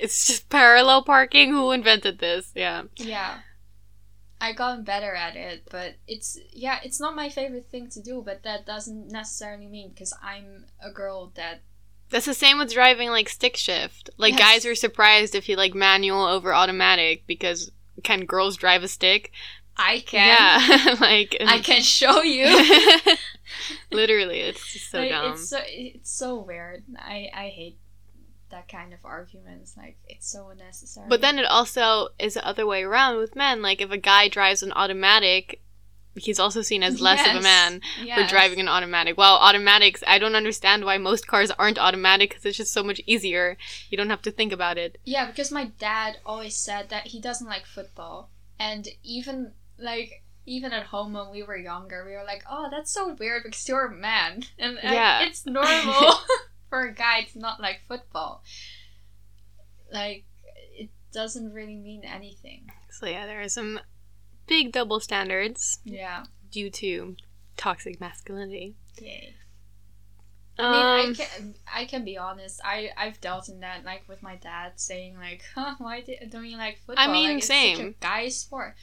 [0.00, 1.50] it's just parallel parking.
[1.50, 2.50] Who invented this?
[2.54, 2.84] Yeah.
[2.96, 3.40] Yeah.
[4.40, 8.22] I gotten better at it, but it's yeah, it's not my favorite thing to do,
[8.24, 11.60] but that doesn't necessarily mean because I'm a girl that
[12.10, 14.10] That's the same with driving like stick shift.
[14.16, 14.38] Like Yes.
[14.38, 17.70] guys are surprised if you like manual over automatic because
[18.02, 19.32] can girls drive a stick?
[19.76, 22.46] I can Yeah, like I um, can show you.
[23.90, 25.32] Literally, it's so Like, dumb.
[25.32, 26.84] It's so it's so weird.
[26.98, 27.78] I I hate
[28.50, 29.76] that kind of arguments.
[29.76, 31.06] Like it's so unnecessary.
[31.08, 33.62] But then it also is the other way around with men.
[33.62, 35.60] Like if a guy drives an automatic,
[36.14, 37.42] he's also seen as less of a Yes.
[37.42, 37.80] man
[38.14, 39.16] for driving an automatic.
[39.16, 43.00] While automatics, I don't understand why most cars aren't automatic because it's just so much
[43.06, 43.56] easier.
[43.90, 44.98] You don't have to think about it.
[45.04, 48.30] Yeah, because my dad always said that he doesn't like football.
[48.58, 52.90] And even like even at home when we were younger, we were like, "Oh, that's
[52.90, 55.22] so weird because you're a man." And uh, Yeah.
[55.22, 56.14] it's normal
[56.68, 58.42] for a guy to not like football.
[59.92, 60.24] Like
[60.76, 62.70] it doesn't really mean anything.
[62.90, 63.80] So yeah, there are some
[64.46, 66.24] big double standards Yeah.
[66.50, 67.16] due to
[67.56, 68.74] toxic masculinity.
[69.00, 69.34] Yay.
[70.60, 72.60] I mean, I Um, can I can be honest.
[72.64, 76.46] I I've dealt in that like with my dad saying like, "Huh, why di- don't
[76.46, 77.94] you like football?" I mean, like, it's such a same.
[78.00, 78.74] guy sport.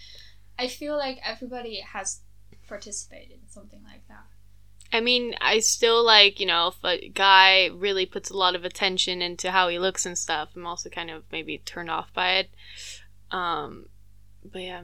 [0.57, 2.21] I feel like everybody has
[2.69, 4.23] participated in something like that.
[4.93, 8.63] I mean, I still like, you know, if a guy really puts a lot of
[8.63, 12.35] attention into how he looks and stuff, I'm also kind of maybe turned off by
[12.35, 12.49] it.
[13.31, 13.87] Um,
[14.43, 14.83] but yeah.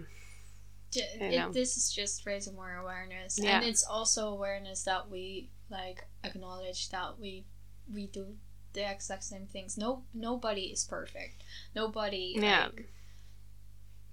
[0.93, 3.57] It, this is just raising more awareness, Yeah.
[3.59, 7.45] and it's also awareness that we like acknowledge that we
[7.93, 8.35] we do
[8.73, 9.77] the exact same things.
[9.77, 11.43] No, nobody is perfect.
[11.73, 12.65] Nobody Yeah.
[12.65, 12.91] like,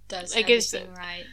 [0.07, 1.25] does everything right.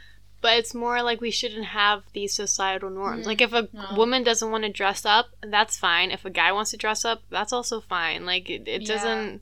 [0.45, 3.23] But it's more like we shouldn't have these societal norms.
[3.25, 3.95] Mm, like if a no.
[3.97, 6.11] woman doesn't want to dress up, that's fine.
[6.11, 8.25] If a guy wants to dress up, that's also fine.
[8.25, 8.87] Like it, it Yeah.
[8.87, 9.41] doesn't.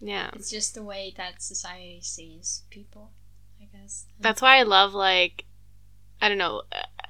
[0.00, 0.30] Yeah.
[0.34, 3.12] It's just the way that society sees people,
[3.62, 4.04] I guess.
[4.20, 5.44] That's why I love like
[6.20, 6.62] I don't know.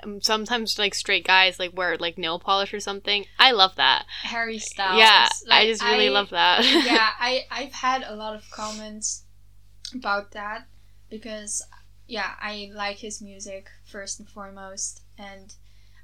[0.04, 3.24] um, Sometimes like straight guys like wear like nail polish or something.
[3.40, 4.04] I love that.
[4.22, 4.98] Harry Styles.
[5.00, 6.64] yeah, I just really I- love that.
[6.64, 9.24] yeah, I I've had a lot of comments
[9.94, 10.66] about that
[11.10, 11.62] because
[12.06, 15.54] yeah, I like his music first and foremost and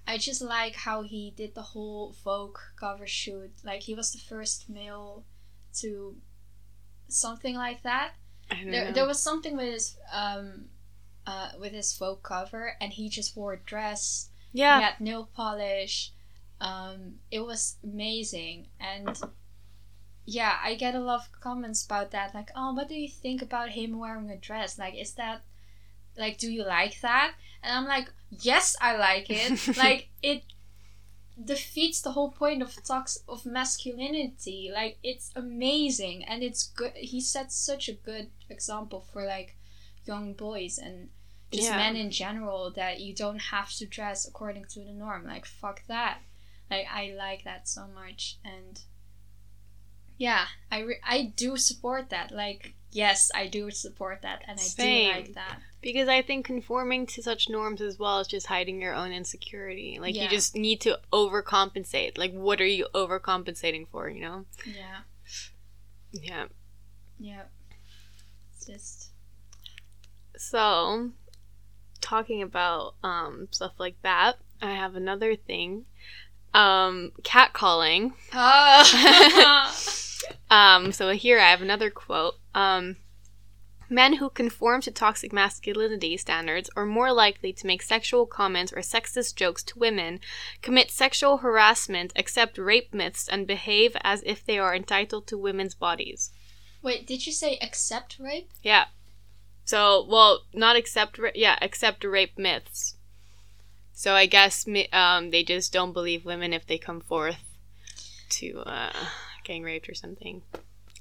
[0.07, 3.53] I just like how he did the whole Vogue cover shoot.
[3.65, 5.25] Like he was the first male
[5.81, 6.17] to
[7.09, 8.13] something like that.
[8.51, 8.93] There, know.
[8.93, 10.67] there was something with his um
[11.27, 14.79] uh with his Vogue cover and he just wore a dress yeah.
[14.79, 16.13] he had nail polish.
[16.61, 19.19] Um, it was amazing, and
[20.25, 22.35] yeah, I get a lot of comments about that.
[22.35, 24.79] Like, oh, what do you think about him wearing a dress?
[24.79, 25.43] Like, is that
[26.17, 27.35] like, do you like that?
[27.63, 29.77] And I'm like, yes, I like it.
[29.77, 30.43] like, it
[31.43, 34.71] defeats the whole point of tox of masculinity.
[34.73, 36.93] Like, it's amazing, and it's good.
[36.95, 39.57] He sets such a good example for like
[40.05, 41.09] young boys and
[41.53, 41.77] just Yeah.
[41.77, 45.25] men in general that you don't have to dress according to the norm.
[45.27, 46.19] Like fuck that.
[46.71, 48.81] Like I like that so much and
[50.19, 52.33] yeah, I re- I do support that.
[52.33, 55.13] Like yes, I do support that and I Same.
[55.13, 55.59] do like that.
[55.83, 59.99] Because I think conforming to such norms as well is just hiding your own insecurity.
[60.01, 62.17] Like you just need to overcompensate.
[62.17, 64.45] Like what are you overcompensating for, you know?
[64.65, 65.01] Yeah.
[66.13, 66.45] Yeah.
[67.19, 67.43] Yeah.
[68.55, 69.11] It's just
[70.37, 71.11] So,
[72.01, 75.85] talking about um stuff like that, I have another thing.
[76.55, 78.13] Um catcalling.
[78.33, 79.69] Oh
[80.51, 82.35] Um, so here I have another quote.
[82.55, 82.97] Um,
[83.93, 88.79] Men who conform to toxic masculinity standards are more likely to make sexual comments or
[88.79, 90.19] sexist jokes to women,
[90.63, 95.75] commit sexual harassment, accept rape myths, and behave as if they are entitled to women's
[95.75, 96.31] bodies.
[96.81, 98.49] Wait, did you say accept rape?
[98.63, 98.87] Yeah.
[99.67, 102.97] So, well, not accept, ra- yeah, accept rape myths.
[103.93, 107.45] So I guess um, they just don't believe women if they come forth
[108.31, 108.93] to uh,
[109.45, 110.41] getting raped or something.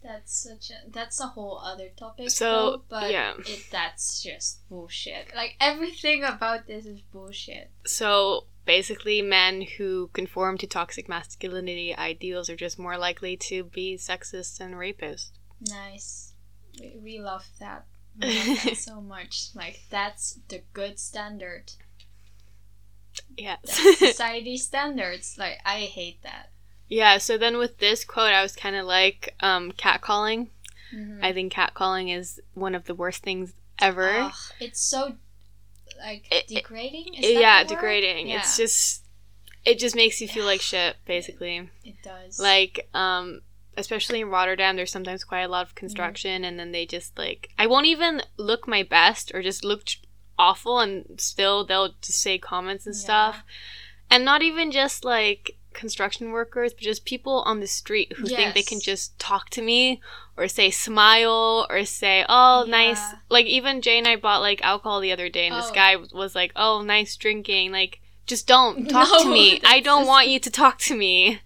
[0.03, 2.31] That's such a that's a whole other topic.
[2.31, 3.33] So, though, but yeah.
[3.37, 5.31] it, that's just bullshit.
[5.35, 7.69] Like everything about this is bullshit.
[7.85, 13.95] So basically, men who conform to toxic masculinity ideals are just more likely to be
[13.95, 15.37] sexist and rapist.
[15.69, 16.33] Nice.
[16.79, 17.85] We, we love that.
[18.19, 19.49] We love that so much.
[19.53, 21.73] Like that's the good standard.
[23.37, 23.59] Yes.
[23.63, 25.35] That's society standards.
[25.37, 26.49] Like I hate that.
[26.91, 27.17] Yeah.
[27.17, 30.49] So then with this quote, I was kind of like um, catcalling.
[30.93, 31.23] Mhm.
[31.23, 34.09] I think catcalling is one of the worst things ever.
[34.19, 35.15] Ugh, it's so
[35.97, 37.13] like It- it- degrading.
[37.15, 38.27] Is that yeah, degrading.
[38.27, 39.03] Yeah, It's just
[39.63, 41.69] it just makes you feel like shit, basically.
[41.85, 42.39] it does.
[42.39, 43.41] Like, um,
[43.77, 47.49] especially in Rotterdam, there's sometimes quite a lot of construction, and then they just like
[47.57, 49.83] I won't even look my best or just look
[50.37, 53.01] awful, and still they'll just say comments and Yeah.
[53.01, 53.43] stuff,
[54.09, 58.53] and not even just like construction workers, but just people on the street who think
[58.53, 59.99] they can just talk to me
[60.37, 65.01] or say smile or say oh nice like even Jay and I bought like alcohol
[65.01, 65.73] the other day and this Oh.
[65.73, 70.07] guy was like oh nice drinking like just don't talk to me I don't just-
[70.07, 71.39] want you to talk to me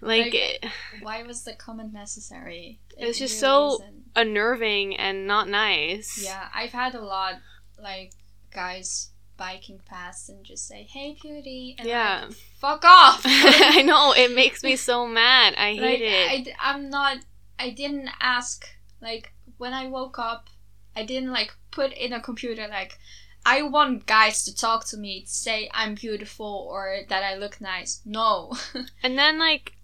[0.00, 0.72] like, Like,
[1.02, 2.80] Why was the comment necessary?
[2.96, 4.04] It was just really so- isn't.
[4.16, 7.34] unnerving and not nice Yeah, I've had a lot
[7.82, 8.12] like
[8.52, 12.24] guys biking past and just say, "Hey, cutie," and Yeah.
[12.28, 13.22] like, fuck off.
[13.26, 16.00] I know it makes me so mad I hate like,
[16.48, 17.18] it I, am not.
[17.58, 18.68] I didn't ask.
[19.00, 20.48] Like when I woke up,
[20.96, 22.98] I didn't like put in a computer like.
[23.46, 27.60] I want guys to talk to me to say I'm beautiful or that I look
[27.60, 28.00] nice.
[28.06, 28.54] No.
[29.02, 29.76] And then, like,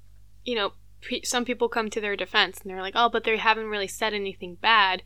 [0.47, 0.73] you know,
[1.03, 3.89] pe- some people come to their defense and they're like, oh, but they haven't really
[3.89, 5.03] said anything bad.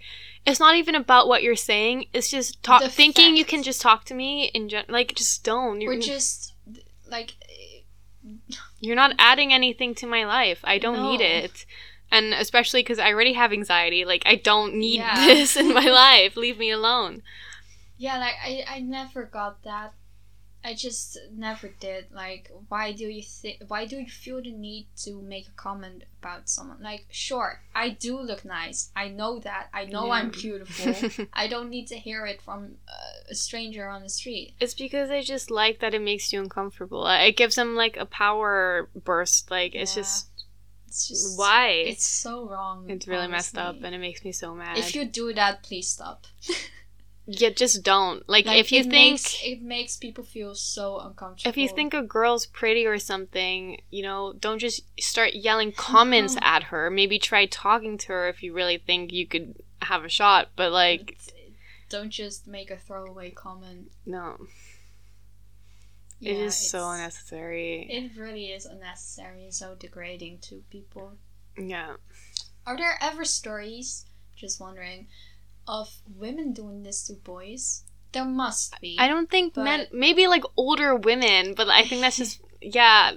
[0.47, 2.07] It's not even about what you're saying.
[2.13, 5.81] It's just talk- thinking you can just talk to me in gen- like, just don't.
[5.81, 6.55] You're, We're just
[7.09, 7.35] like
[8.81, 10.61] you're not adding anything to my life.
[10.65, 11.67] I don't need it.
[12.11, 14.05] And especially because I already have anxiety.
[14.05, 15.15] Like, I don't need Yeah.
[15.27, 16.37] this in my life.
[16.37, 17.23] Leave me alone.
[17.97, 19.95] Yeah, like I, I never got that.
[20.67, 22.07] I just never did.
[22.11, 23.59] Like, why do you think?
[23.69, 26.83] Why do you feel the need to make a comment about someone?
[26.83, 28.91] Like, sure, I do look nice.
[28.97, 29.69] I know that.
[29.75, 31.27] I know I'm beautiful.
[31.35, 34.55] I don't need to hear it from uh, a stranger on the street.
[34.59, 37.07] It's because I just like that it makes you uncomfortable.
[37.07, 39.51] It gives them, like, a power burst.
[39.51, 40.03] Like, it's Yeah.
[40.03, 40.29] just,
[40.87, 41.69] It's just why?
[41.87, 42.89] It's so wrong.
[42.89, 44.79] It's really messed up and it makes me so mad.
[44.79, 46.27] If you do that, please stop.
[47.27, 48.29] yeah, just don't.
[48.29, 51.49] Like, Like, if you it think makes, it makes people feel so uncomfortable.
[51.49, 56.37] if you think a girl's pretty or something, you know, don't just start yelling comments
[56.43, 56.91] at her.
[56.91, 60.73] Maybe try talking to her if you really think you could have a shot, but
[60.73, 61.19] like
[61.89, 63.91] don't just make a throwaway comment.
[64.07, 64.37] no.
[66.21, 67.87] Yeah, it is so unnecessary.
[67.91, 71.13] It really is unnecessary and so degrading to people.
[71.59, 71.97] yeah.
[72.67, 75.09] Are there ever stories, just wondering,
[75.67, 77.85] of women doing this to boys?
[78.13, 78.97] There must be.
[78.99, 83.13] I don't think men maybe like older women, but I think that's just yeah.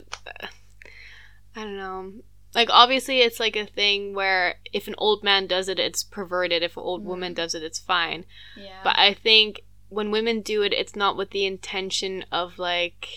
[1.56, 2.14] I don't know.
[2.56, 6.64] Like obviously it's like a thing where if an old man does it it's perverted,
[6.64, 7.36] if an old woman Mm.
[7.36, 8.26] does it it's fine.
[8.56, 8.80] Yeah.
[8.84, 13.08] But I think when women do it, it's not with the intention of like,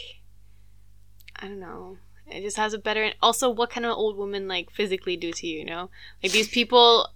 [1.36, 1.96] I don't know.
[2.26, 3.10] It just has a better.
[3.22, 5.60] Also, what kind of old woman like physically do to you?
[5.60, 5.90] You know,
[6.22, 7.08] like these people.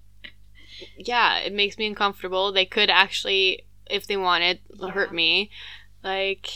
[0.97, 2.53] Yeah, it makes me uncomfortable.
[2.53, 5.51] They could actually, if they wanted, hurt me.
[6.03, 6.49] Like,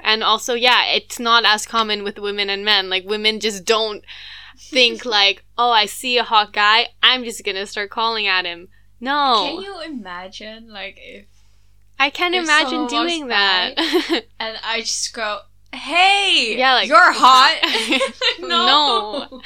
[0.00, 2.88] and also, yeah, it's not as common with women and men.
[2.88, 4.04] Like, women just don't
[4.56, 8.68] think like, oh, I see a hot guy, I'm just gonna start calling at him.
[9.00, 9.44] No.
[9.46, 11.26] Can you imagine, like, if
[12.00, 13.74] I can't If imagine doing that.
[14.40, 15.40] and I just go,
[15.72, 17.58] "Hey, Yeah, like- you're hot."
[18.40, 19.42] no, No.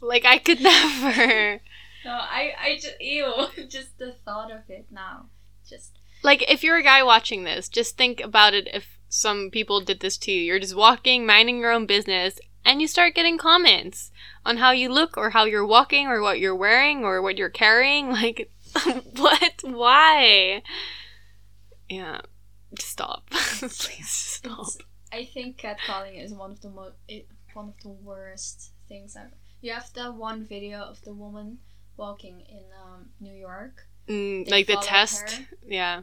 [0.00, 1.60] like I could never.
[2.04, 3.32] No, I, I just ew.
[3.68, 5.26] just the thought of it now,
[5.68, 9.80] just Like if you're a guy watching this, just think about it if some people
[9.80, 10.42] did this to you.
[10.42, 14.10] You're just walking, minding your own business, and you start getting comments
[14.44, 17.48] on how you look or how you're walking or what you're wearing or what you're
[17.50, 18.08] carrying.
[18.12, 18.50] Like
[19.16, 19.54] what?
[19.62, 20.62] Why?
[21.88, 22.20] Yeah.
[22.78, 23.30] Stop.
[23.30, 24.66] Please stop.
[24.66, 24.78] It's,
[25.12, 29.30] I think catcalling is one of the mo- it, one of the worst things ever.
[29.60, 31.58] You have that one video of the woman
[31.96, 35.40] walking in um, New York Mm, like the test.
[35.66, 36.02] Yeah.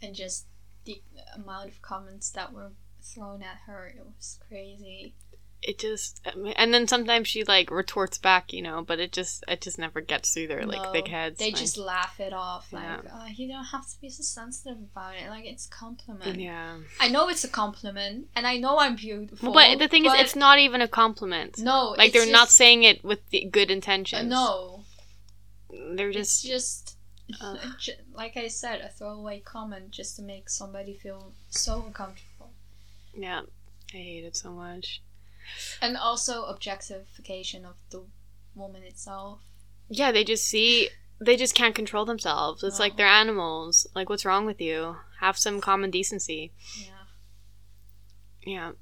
[0.00, 0.46] and just
[0.86, 1.02] the
[1.34, 2.72] amount of comments that were
[3.02, 3.86] thrown at her.
[3.86, 5.14] It was crazy.
[5.62, 6.20] it just
[6.56, 10.00] and then sometimes she like retorts back you know but it just it just never
[10.02, 12.70] gets through their like No, thick heads They like- just laugh it off.
[12.72, 13.00] Like, Yeah.
[13.14, 15.28] oh, you don't have to be so sensitive about it.
[15.30, 16.38] Like, it's a compliment.
[16.40, 19.52] yeah I know it's a compliment, and I know I'm beautiful.
[19.52, 21.94] but the thing but is it's not even a compliment no.
[21.98, 24.83] like they're not saying it with the good Uh, intentions no,
[25.94, 26.96] they're It's just
[27.28, 27.56] just uh,
[28.14, 32.50] like I said, a throwaway comment just to make somebody feel so uncomfortable.
[33.16, 33.42] yeah.
[33.92, 35.02] I hate it so much.
[35.80, 38.02] And also objectification of the
[38.56, 39.40] woman itself.
[39.88, 40.88] Yeah, they just see
[41.20, 42.64] they just can't control themselves.
[42.64, 43.86] It's like they're animals.
[43.94, 44.96] Like what's wrong with you?
[45.20, 46.52] Have some common decency.
[48.44, 48.72] Yeah.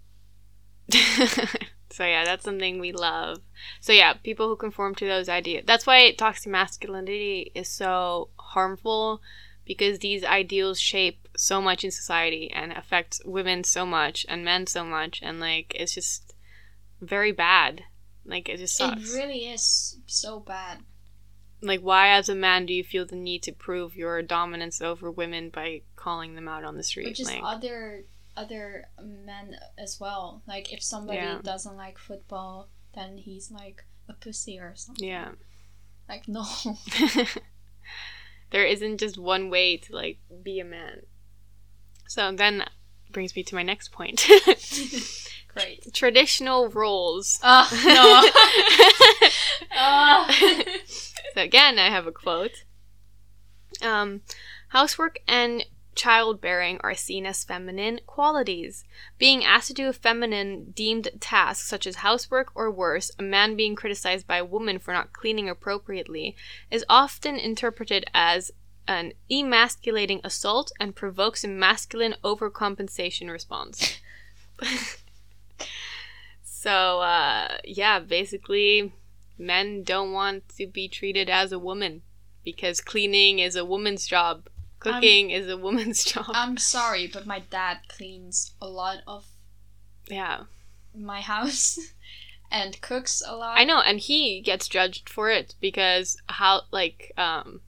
[0.88, 1.36] Yeah.
[1.93, 3.38] so yeah, that's something we love.
[3.80, 5.64] So yeah, people who conform to those ideas.
[5.66, 9.20] That's why toxic masculinity is so harmful
[9.66, 14.66] because these ideals shape so much in society and affect women so much and men
[14.66, 16.34] so much and like it's just
[17.01, 17.84] very bad.
[18.24, 19.12] Like it just sucks.
[19.12, 20.78] It really is so bad.
[21.61, 25.11] like why as a man do you feel the need to prove your dominance over
[25.11, 27.07] women by calling them out on the street?
[27.07, 28.05] Which is like, other
[28.37, 30.43] other men as well.
[30.47, 31.39] Like if somebody Yeah.
[31.43, 35.07] doesn't like football, then he's like a pussy or something.
[35.09, 35.33] yeah.
[36.09, 36.45] Like no.
[38.51, 41.03] there isn't just one way to like be a man.
[42.09, 42.64] So then
[43.11, 44.26] brings me to my next point.
[45.55, 45.93] Great.
[45.93, 47.39] Traditional roles.
[47.43, 49.28] Ah no.
[49.74, 50.26] Ah.
[51.35, 52.64] so again, I have a quote.
[53.80, 54.20] Um,
[54.68, 55.64] housework and
[55.95, 58.84] childbearing are seen as feminine qualities.
[59.18, 63.57] Being asked to do a feminine deemed task such as housework or worse, a man
[63.57, 66.36] being criticized by a woman for not cleaning appropriately,
[66.70, 68.51] is often interpreted as
[68.88, 74.01] an emasculating assault and provokes a masculine overcompensation response.
[76.43, 78.93] so, uh, yeah, basically,
[79.38, 82.03] men don't want to be treated as a woman
[82.45, 84.49] because cleaning is a woman's job.
[84.83, 86.26] Cooking is a woman's job.
[86.30, 89.26] I'm sorry, but my dad cleans a lot of
[90.09, 90.45] yeah.
[90.95, 91.78] my house
[92.51, 93.59] and cooks a lot.
[93.59, 97.61] I know, and he gets judged for it because how like um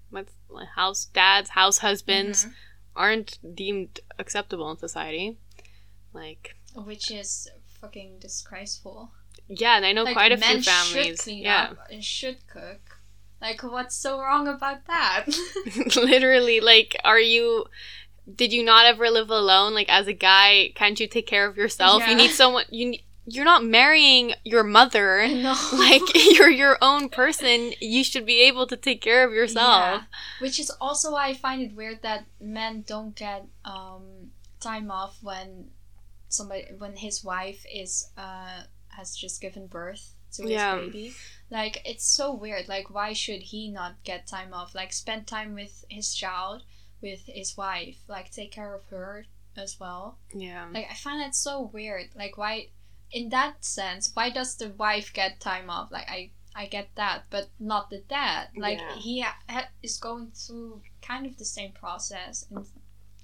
[0.76, 2.52] house dads, house husbands Mhm.
[2.96, 5.36] aren't deemed acceptable in society.
[6.12, 7.48] Like Which is
[7.80, 9.10] fucking disgraceful.
[9.48, 11.26] yeah, and I know like, quite a few families.
[11.26, 11.72] Yeah.
[11.90, 12.93] and should cook.
[13.44, 15.26] Like, what's so wrong about that?
[15.96, 17.66] Literally, like, are you?
[18.40, 19.74] Did you not ever live alone?
[19.74, 22.00] Like, as a guy, can't you take care of yourself?
[22.00, 22.10] Yeah.
[22.10, 22.64] You need someone.
[22.70, 25.26] You ne- you're not marrying your mother.
[25.28, 25.54] no.
[25.72, 26.02] Like,
[26.36, 27.72] you're your own person.
[27.80, 29.80] You should be able to take care of yourself.
[29.82, 30.02] Yeah.
[30.40, 34.30] Which is also why I find it weird that men don't get um,
[34.60, 35.70] time off when
[36.28, 38.62] somebody when his wife is uh,
[38.96, 40.76] has just given birth to his Yeah.
[40.76, 41.12] baby.
[41.54, 42.68] Like it's so weird.
[42.68, 44.74] Like why should he not get time off?
[44.74, 46.64] Like spend time with his child,
[47.00, 47.98] with his wife.
[48.08, 49.26] Like take care of her
[49.56, 50.18] as well.
[50.34, 50.66] Yeah.
[50.74, 52.08] Like I find that so weird.
[52.16, 52.70] Like why,
[53.12, 55.92] in that sense, why does the wife get time off?
[55.92, 58.48] Like I I get that, but not the dad.
[58.56, 58.96] Like Yeah.
[58.96, 62.66] he ha- is going through kind of the same process, and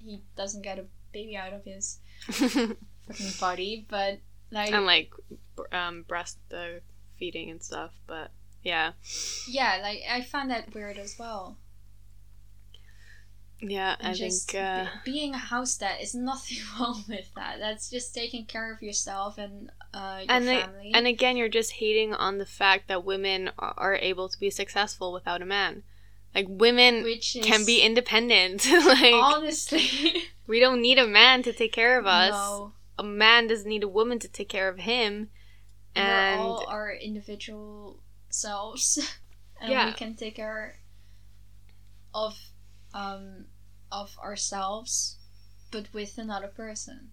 [0.01, 1.99] he doesn't get a baby out of his
[2.31, 2.77] fucking
[3.41, 3.85] body.
[3.89, 4.19] But
[4.51, 5.11] like and like
[5.73, 6.79] um breast uh,
[7.21, 8.31] feeding and stuff but
[8.63, 8.91] yeah
[9.47, 11.57] yeah, like I find that weird as well.
[13.59, 17.57] yeah And i think uh be- being a house dad is nothing wrong with that.
[17.59, 20.91] That's just taking care of yourself and uh, your and the- family.
[20.93, 24.49] and again you're just hating on the fact that women are, are able to be
[24.49, 25.83] successful without a man
[26.33, 31.73] like women which can be independent like honestly we don't need a man to take
[31.73, 35.29] care of us No, a man doesn't need a woman to take care of him
[35.95, 38.97] and we're all our individual selves,
[39.61, 39.85] and Yeah.
[39.87, 40.79] we can take care
[42.13, 42.37] of
[42.93, 43.45] um
[43.91, 45.17] of ourselves,
[45.71, 47.11] but with another person.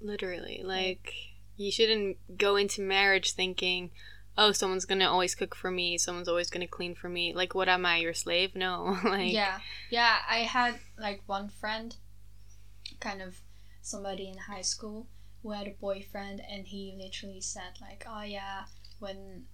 [0.00, 1.12] literally like
[1.56, 3.90] you shouldn't go into marriage thinking
[4.36, 7.68] oh someone's gonna always cook for me someone's always gonna clean for me like what
[7.68, 9.60] am i your slave no like yeah,
[9.90, 10.16] yeah.
[10.28, 11.96] I had like one friend,
[13.00, 13.40] kind of
[13.80, 15.06] somebody in high school
[15.46, 18.64] who had a boyfriend, and he literally said like, "Oh yeah,
[18.98, 19.44] when."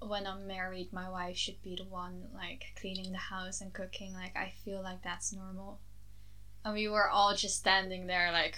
[0.00, 4.12] When I'm married, my wife should be the one like cleaning the house and cooking.
[4.12, 5.80] Like I feel like that's normal.
[6.62, 8.56] And we were all just standing there like,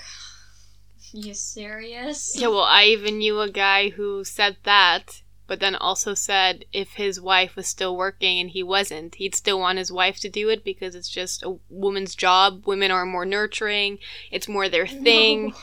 [1.12, 2.34] you serious?
[2.36, 6.94] Yeah, well, I even knew a guy who said that, but then also said if
[6.94, 10.48] his wife was still working and he wasn't, he'd still want his wife to do
[10.48, 12.66] it because it's just a woman's job.
[12.66, 13.98] Women are more nurturing,
[14.32, 15.50] it's more their thing.
[15.50, 15.54] No.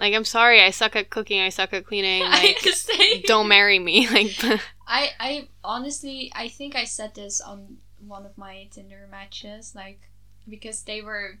[0.00, 2.22] Like, I'm sorry, I suck at cooking, I suck at cleaning.
[2.30, 2.64] Like,
[3.26, 4.08] don't marry me.
[4.12, 7.76] Like, I I honestly I think I said this on
[8.06, 10.00] one of my Tinder matches, like
[10.48, 11.38] because they were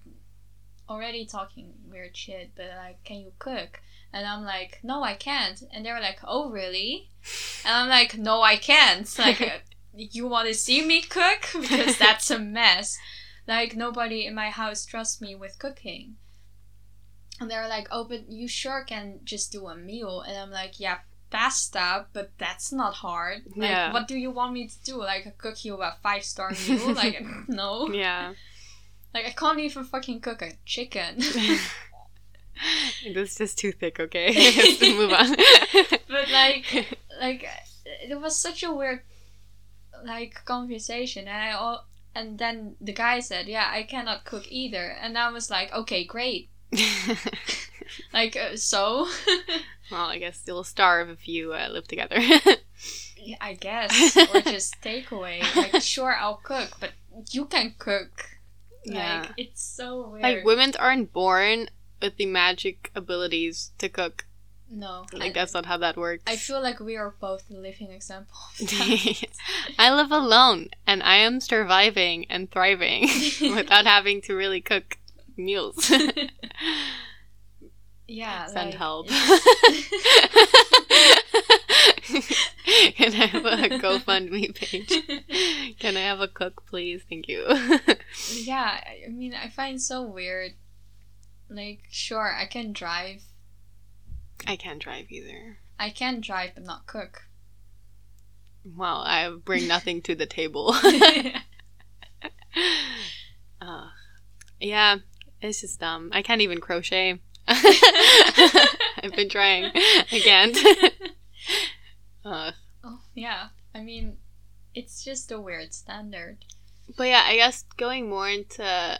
[0.88, 3.80] already talking weird shit, but like, can you cook?
[4.12, 5.62] And I'm like, no, I can't.
[5.72, 7.08] And they were like, oh, really?
[7.64, 9.08] And I'm like, no, I can't.
[9.18, 9.62] Like,
[9.94, 12.98] you want to see me cook because that's a mess.
[13.46, 16.16] Like nobody in my house trusts me with cooking.
[17.40, 20.78] And they're like, "Oh, but you sure can just do a meal." And I'm like,
[20.78, 20.98] "Yeah,
[21.30, 23.42] pasta, but that's not hard.
[23.56, 23.92] Like, Yeah.
[23.92, 24.98] what do you want me to do?
[24.98, 26.92] Like, cook you a five star meal?
[27.02, 27.88] like, no.
[27.88, 28.34] Yeah.
[29.14, 31.18] Like, I can't even fucking cook a chicken.
[33.14, 34.34] This is just too thick, okay?
[34.56, 35.34] Let's move on.
[36.08, 36.66] but like,
[37.18, 37.48] like
[37.84, 39.00] it was such a weird
[40.04, 41.86] like conversation, and I all.
[42.14, 46.04] And then the guy said, "Yeah, I cannot cook either." And I was like, "Okay,
[46.04, 46.50] great."
[48.12, 49.08] Like, uh, so
[49.90, 52.20] well, I guess you'll starve if you uh, live together.
[53.16, 55.42] Yeah, I guess, or just takeaway.
[55.56, 56.92] Like, sure, I'll cook, but
[57.30, 58.38] you can cook.
[58.86, 59.26] Like, Yeah.
[59.36, 60.22] it's so weird.
[60.22, 61.68] like women aren't born
[62.00, 64.24] with the magic abilities to cook.
[64.70, 66.22] no, Like I, that's not how that works.
[66.26, 68.38] I feel like we are both living example.
[68.60, 69.26] Of that.
[69.78, 73.02] I live alone and I am surviving and thriving
[73.54, 74.96] without having to really cook
[75.44, 75.90] meals.
[78.06, 79.08] yeah, Send like, help.
[82.94, 84.92] Can I have a GoFundMe page?
[85.78, 87.02] Can I have a cook, please?
[87.08, 87.46] Thank you.
[88.32, 90.52] yeah, I mean, I find so weird.
[91.48, 93.22] Like, sure, I can drive.
[94.46, 95.58] I can't drive either.
[95.78, 97.24] I can drive, but not cook.
[98.64, 100.74] Well, I bring nothing to the table.
[103.60, 103.88] uh,
[104.60, 104.98] yeah,
[105.42, 106.10] it's just dumb.
[106.12, 107.20] I can't even crochet.
[107.48, 109.64] I've been trying.
[109.74, 110.56] I can't.
[112.24, 112.52] uh,
[112.84, 113.48] oh, yeah.
[113.74, 114.16] I mean,
[114.74, 116.38] it's just a weird standard.
[116.96, 118.98] but yeah, I guess going more into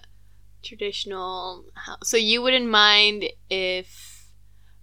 [0.63, 1.65] traditional.
[1.75, 4.27] hou- So you wouldn't mind if.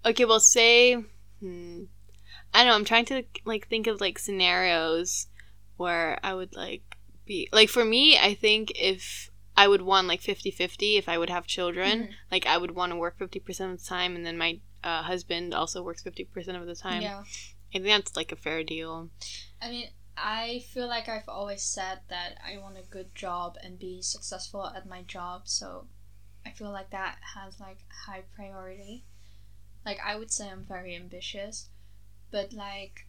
[0.05, 0.93] Okay, well, say.
[1.39, 1.83] Hmm,
[2.53, 2.75] I don't know.
[2.75, 5.27] I'm trying to like think of like scenarios
[5.77, 6.81] where I would like
[7.25, 8.17] be like for me.
[8.17, 12.13] I think if I would want like 50-50 if I would have children, Mhm.
[12.31, 15.01] like I would want to work fifty percent of the time, and then my uh,
[15.01, 17.01] husband also works fifty percent of the time.
[17.01, 17.23] Yeah.
[17.73, 19.09] I think that's like a fair deal.
[19.61, 23.77] I mean, I feel like I've always said that I want a good job and
[23.79, 25.87] be successful at my job, so
[26.45, 29.05] I feel like that has like high priority.
[29.85, 31.69] Like I would say I'm very ambitious,
[32.31, 33.06] but like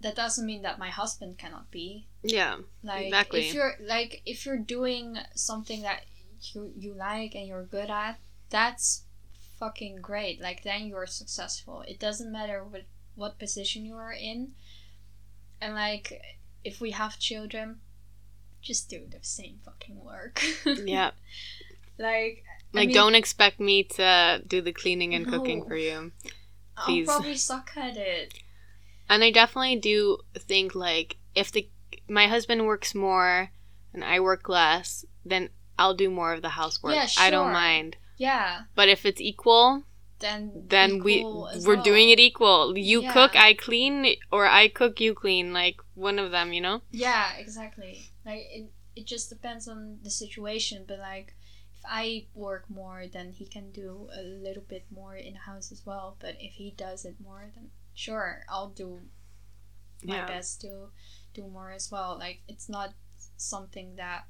[0.00, 2.06] that doesn't mean that my husband cannot be.
[2.22, 2.56] Yeah.
[2.82, 3.48] Like Exactly.
[3.48, 6.04] if you're like if you're doing something that
[6.52, 8.18] you you like and you're good at,
[8.50, 9.04] that's
[9.58, 10.40] fucking great.
[10.40, 11.82] Like then you're successful.
[11.88, 12.82] It doesn't matter what
[13.14, 14.52] what position you are in.
[15.60, 16.20] And like
[16.64, 17.80] if we have children,
[18.60, 20.42] just do the same fucking work.
[20.66, 21.12] Yeah.
[21.98, 22.44] like
[22.74, 26.12] I Like, mean- don't expect me to do the cleaning and cooking for you.
[26.76, 27.06] I'll Please.
[27.06, 28.34] probably suck at it.
[29.08, 31.68] And I definitely do think like if the
[32.08, 33.50] my husband works more
[33.92, 36.94] and I work less, then I'll do more of the housework.
[36.94, 37.52] Yeah, I don't sure.
[37.52, 37.96] mind.
[38.16, 38.62] Yeah.
[38.74, 39.84] But if it's equal,
[40.18, 41.82] Then then we we're well.
[41.82, 42.76] doing it equal.
[42.78, 43.12] You Yeah.
[43.12, 45.52] cook, I clean, or I cook, you clean.
[45.52, 46.80] Like one of them, you know.
[46.90, 48.10] Yeah, exactly.
[48.24, 50.84] Like it, it just depends on the situation.
[50.88, 51.34] But like,
[51.76, 55.70] if I work more, then he can do a little bit more in the house
[55.70, 56.16] as well.
[56.18, 59.02] But if he does it more, then sure, I'll do
[60.02, 60.26] my Yeah.
[60.26, 60.90] best to
[61.34, 62.16] do more as well.
[62.18, 62.94] Like it's not
[63.36, 64.26] something that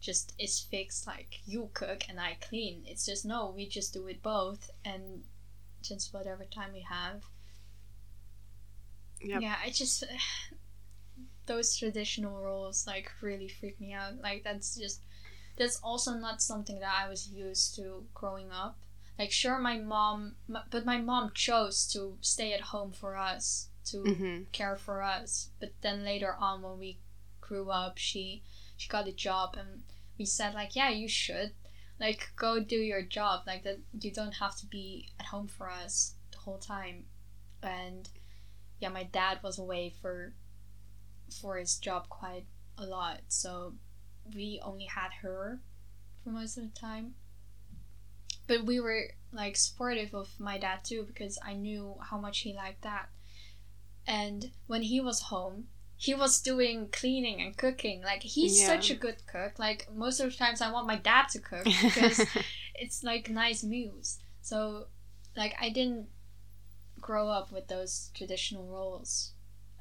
[0.00, 1.06] just is fixed.
[1.06, 2.84] Like you cook and I clean.
[2.86, 5.24] It's just no, we just do it both and
[5.82, 7.24] just whatever time we have.
[9.20, 9.44] Yep.
[9.44, 10.04] Yeah, I just
[11.46, 14.20] those traditional roles like really freak me out.
[14.20, 15.00] Like that's just
[15.56, 18.78] that's also not something that I was used to growing up.
[19.18, 23.68] Like sure, my mom, m- but my mom chose to stay at home for us
[23.86, 24.44] to Mm-hmm.
[24.52, 25.50] care for us.
[25.60, 26.98] But then later on, when we
[27.40, 28.42] grew up, she
[28.76, 29.82] she got a job, and
[30.18, 31.52] we said like, yeah, you should
[32.00, 33.42] like go do your job.
[33.46, 37.04] Like that, you don't have to be at home for us the whole time.
[37.62, 38.08] And
[38.80, 40.34] yeah, my dad was away for
[41.40, 42.46] for his job quite
[42.78, 43.74] a lot, so
[44.34, 45.60] we only had her
[46.22, 47.14] for most of the time.
[48.52, 52.52] But we were like supportive of my dad too because I knew how much he
[52.52, 53.08] liked that.
[54.06, 58.02] And when he was home, he was doing cleaning and cooking.
[58.02, 58.66] Like he's Yeah.
[58.66, 59.58] such a good cook.
[59.58, 62.18] Like most of the times I want my dad to cook because
[62.74, 64.18] it's like nice meals.
[64.42, 64.88] So
[65.34, 66.08] like I didn't
[67.00, 69.32] grow up with those traditional roles.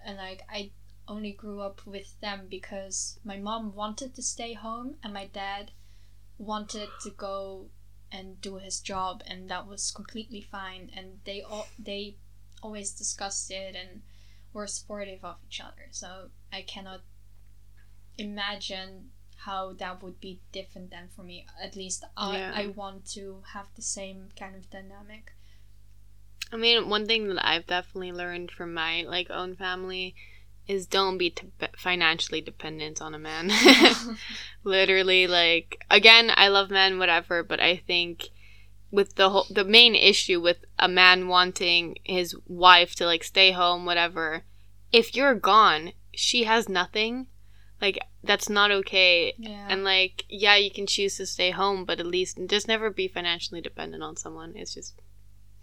[0.05, 0.71] And like I
[1.09, 5.71] only grew up with them because my mom wanted to stay home and my dad
[6.37, 7.69] wanted to go
[8.11, 12.15] and do his job and that was completely fine and they all they
[12.61, 14.01] always discussed it and
[14.53, 17.01] were supportive of each other so i cannot
[18.17, 19.09] imagine
[19.45, 21.45] how that would be different than for me.
[21.61, 22.51] At least I, Yeah.
[22.53, 25.33] I want to have the same kind of dynamic.
[26.51, 30.15] I mean, one thing that I've definitely learned from my like own family
[30.71, 31.47] is don't be t-
[31.77, 33.51] financially dependent on a man.
[34.63, 38.29] Literally, like again, I love men, whatever, but I think
[38.91, 43.51] with the whole the main issue with a man wanting his wife to like stay
[43.51, 44.43] home, whatever.
[44.91, 47.27] If you're gone, she has nothing.
[47.81, 49.33] Like that's not okay.
[49.37, 49.65] yeah.
[49.69, 53.07] And like, yeah, you can choose to stay home, but at least just never be
[53.07, 54.53] financially dependent on someone.
[54.55, 54.93] It's just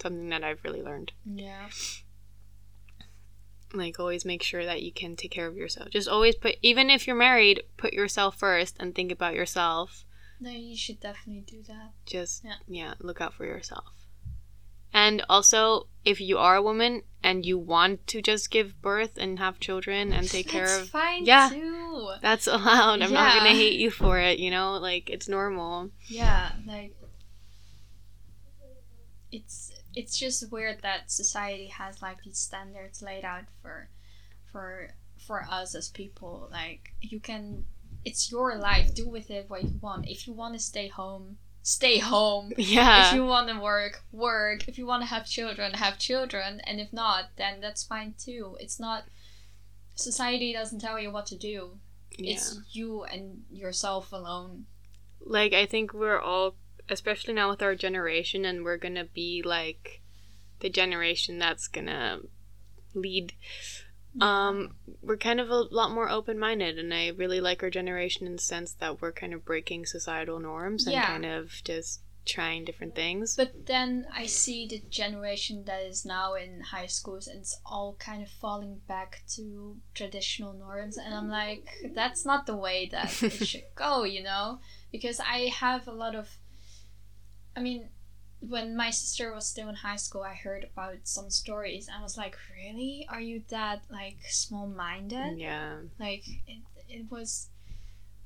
[0.02, 1.12] something that I've really learned.
[1.24, 1.68] yeah.
[3.72, 5.90] Like, always make sure that you can take care of yourself.
[5.90, 10.04] Just always put, even if you're married, put yourself first and think about yourself.
[10.40, 11.90] No, you should definitely do that.
[12.06, 12.54] Just, Yeah.
[12.66, 13.84] yeah, look out for yourself.
[14.92, 19.38] And also, if you are a woman and you want to just give birth and
[19.38, 21.50] have children and take care of, fine Yeah.
[21.50, 22.12] too.
[22.22, 23.02] that's allowed.
[23.02, 24.38] I'm not gonna hate you for it.
[24.38, 25.90] You know, like it's normal.
[26.08, 26.94] Yeah, like
[29.30, 29.67] it's
[29.99, 33.76] it's just weird that society has like these standards laid out for
[34.53, 34.90] for
[35.26, 36.49] for us as people.
[36.53, 37.64] Like you can
[38.05, 40.09] it's your life, do with it what you want.
[40.09, 42.53] If you want to stay home, stay home.
[42.76, 43.09] Yeah.
[43.09, 44.68] If you want to work, work.
[44.68, 46.61] If you want to have children, have children.
[46.68, 48.57] And if not, then that's fine too.
[48.61, 49.03] It's not
[49.96, 51.78] society doesn't tell you what to do.
[52.16, 52.34] yeah.
[52.34, 54.66] It's you and yourself alone.
[55.38, 56.55] like I think we're all
[56.89, 60.01] especially now with our generation and we're gonna be like
[60.61, 62.20] the generation that's gonna
[62.95, 63.32] lead
[64.20, 68.32] um we're kind of a lot more open-minded and I really like our generation in
[68.36, 71.07] the sense that we're kind of breaking societal norms and Yeah.
[71.07, 76.34] kind of just trying different things But then I see the generation that is now
[76.34, 80.99] in high schools and it's all kind of falling back to traditional norms.
[80.99, 81.64] And I'm like,
[81.95, 84.59] that's not the way that it should go, you know?
[84.93, 86.28] Because I have a lot of.
[87.59, 87.88] I mean,
[88.38, 92.02] when my sister was still in high school, I heard about some stories and I
[92.02, 93.04] was like, really?
[93.11, 95.38] Are you that, like, small minded?
[95.38, 97.48] yeah Like it, it was.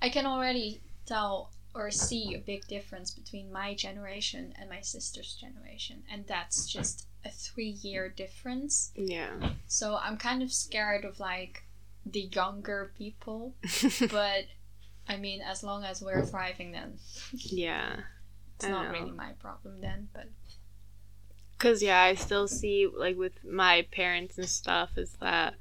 [0.03, 5.35] I can already tell or see a big difference between my generation and my sister's
[5.41, 8.93] generation, and that's just a three-year difference.
[8.95, 9.31] yeah
[9.67, 11.63] So I'm kind of scared of like
[12.05, 13.55] the younger people,
[14.11, 14.45] but
[15.09, 16.99] I mean, as long as we're thriving, then
[17.33, 17.97] yeah
[18.57, 18.99] it's not know.
[18.99, 20.09] really my problem then.
[20.13, 20.29] But
[21.59, 25.55] Cause yeah, I still see like with my parents and stuff is that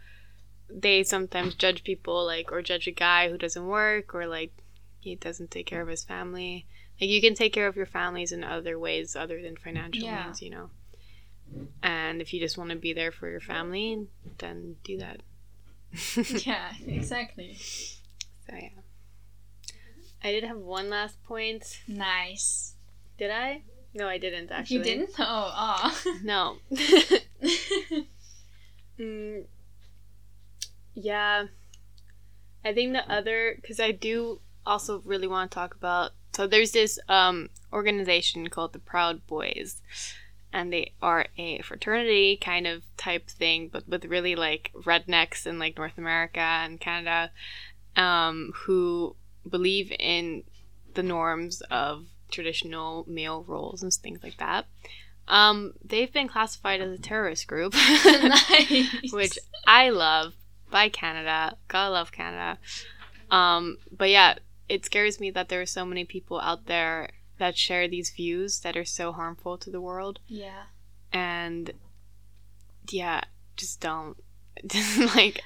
[0.69, 4.51] they sometimes judge people like or judge a guy who doesn't work or like
[4.99, 6.65] he doesn't take care of his family.
[6.99, 10.25] Like you can take care of your families in other ways other than financial Yeah.
[10.25, 10.69] means, you know.
[11.83, 15.21] And if you just want to be there for your family, then do that.
[16.45, 17.55] yeah, exactly.
[17.59, 18.69] So yeah.
[20.23, 21.81] I did have one last point.
[21.87, 22.75] Nice.
[23.21, 23.61] Did I?
[23.93, 24.77] No, I didn't actually.
[24.77, 25.11] You didn't?
[25.19, 26.01] Oh, ah.
[26.23, 26.57] No.
[28.99, 29.45] Mm,
[30.93, 31.45] yeah.
[32.63, 36.11] I think the other, because I do also really want to talk about.
[36.33, 39.81] So there's this um, organization called the Proud Boys,
[40.53, 45.57] and they are a fraternity kind of type thing, but with really like rednecks in
[45.57, 47.31] like North America and Canada,
[47.95, 49.15] um, who
[49.49, 50.43] believe in
[50.93, 54.65] the norms of traditional male roles and things like that.
[55.27, 57.73] Um, they've been classified as a terrorist group,
[58.05, 59.11] nice.
[59.11, 60.33] which I love
[60.69, 61.57] by Canada.
[61.67, 62.59] Gotta love Canada.
[63.29, 64.35] Um, but yeah,
[64.67, 68.59] it scares me that there are so many people out there that share these views
[68.59, 70.19] that are so harmful to the world.
[70.27, 70.63] Yeah.
[71.11, 71.71] And
[72.89, 73.21] yeah,
[73.57, 74.17] just don't.
[75.15, 75.41] like,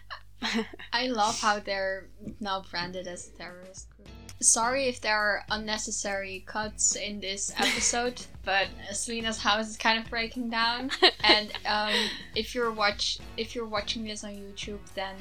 [0.91, 2.07] I love how they're
[2.39, 4.09] now branded as a terrorist group.
[4.45, 10.09] Sorry if there are unnecessary cuts in this episode, but Selena's house is kind of
[10.09, 10.91] breaking down.
[11.23, 11.93] And um,
[12.35, 15.15] if you're watch if you're watching this on YouTube, then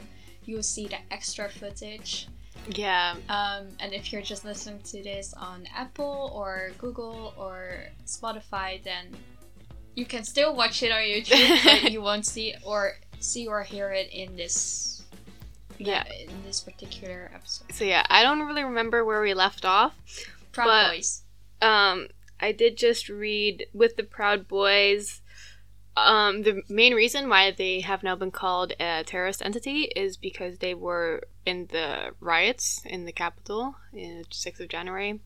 [0.44, 2.28] you'll see the extra footage.
[2.68, 8.82] yeah, Um, and if you're just listening to this on Apple or Google or Spotify,
[8.82, 9.06] then
[9.96, 13.90] you can still watch it on YouTube, but you won't see or see or hear
[13.90, 14.93] it in this
[15.78, 16.04] yeah.
[16.20, 17.72] in this particular episode.
[17.72, 19.94] So yeah, I don't really remember where we left off.
[20.52, 21.22] Proud But- Boys.
[21.62, 22.08] Um,
[22.40, 25.22] I did just read with the Proud Boys.
[25.96, 30.58] Um, the main reason why they have now been called a terrorist entity is because
[30.58, 35.20] they were in the riots in the Capitol in 6th of January.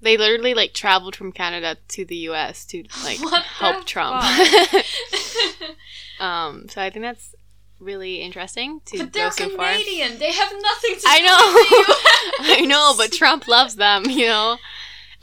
[0.00, 3.18] They literally like traveled from Canada to the US to like
[3.58, 4.24] help Trump.
[6.20, 7.34] um, so I think that's
[7.82, 9.72] really interesting to But go they're so far.
[9.72, 10.18] Canadian.
[10.18, 12.54] They have nothing to I do know.
[12.56, 14.56] I know, but Trump loves them, you know.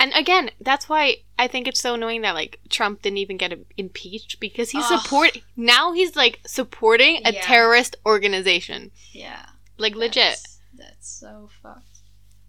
[0.01, 3.57] And again, that's why I think it's so annoying that like Trump didn't even get
[3.77, 5.01] impeached because he's Ugh.
[5.01, 7.41] support now he's like supporting a Yeah.
[7.41, 8.91] terrorist organization.
[9.11, 9.45] yeah.
[9.77, 10.37] Like legit.
[10.37, 11.85] That's, that's so fucked.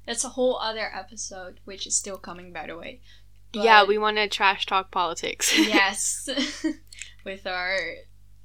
[0.07, 3.01] That's a whole other episode, which is still coming, by the way.
[3.53, 5.57] yeah, we want to trash talk politics.
[5.59, 6.29] yes,
[7.25, 7.77] with our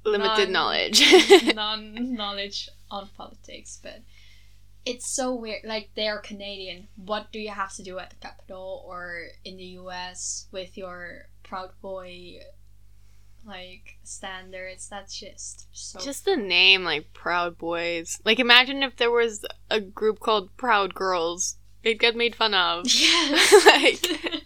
[0.06, 1.02] Limited non- knowledge.
[1.54, 4.00] non knowledge on politics, but
[4.86, 5.62] it's so weird.
[5.64, 6.88] Like they're Canadian.
[6.96, 10.46] What do you have to do at the Capitol or in the U.S.
[10.52, 12.38] with your Proud Boy
[13.44, 14.88] like standards?
[14.88, 15.98] That's just so.
[15.98, 18.20] Just the name, like Proud Boys.
[18.24, 21.56] Like imagine if there was a group called Proud Girls.
[21.82, 22.86] They'd get made fun of.
[22.86, 23.66] yes.
[23.66, 24.42] like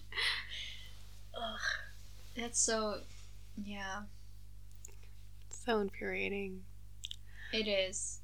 [1.35, 1.61] Ugh,
[2.37, 3.01] that's so.
[3.63, 4.03] Yeah,
[5.65, 6.63] so infuriating.
[7.53, 8.21] it is.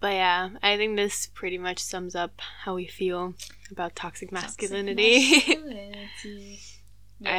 [0.00, 3.34] But yeah, I think this pretty much sums up how we feel
[3.70, 5.30] about toxic Toxic masculinity.
[5.32, 6.60] masculinity.
[7.20, 7.30] yeah.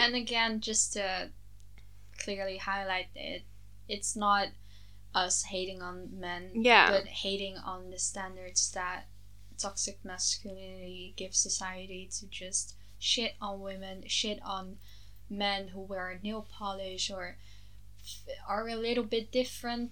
[0.00, 1.28] Uh, and again, just to
[2.18, 3.42] clearly highlight it,
[3.88, 4.48] it's not
[5.14, 6.90] us hating on men, Yeah.
[6.90, 9.06] but hating on the standards that
[9.56, 14.78] toxic masculinity gives society to just shit on women, shit on
[15.30, 17.36] men who wear nail polish or
[18.48, 19.90] are a little bit different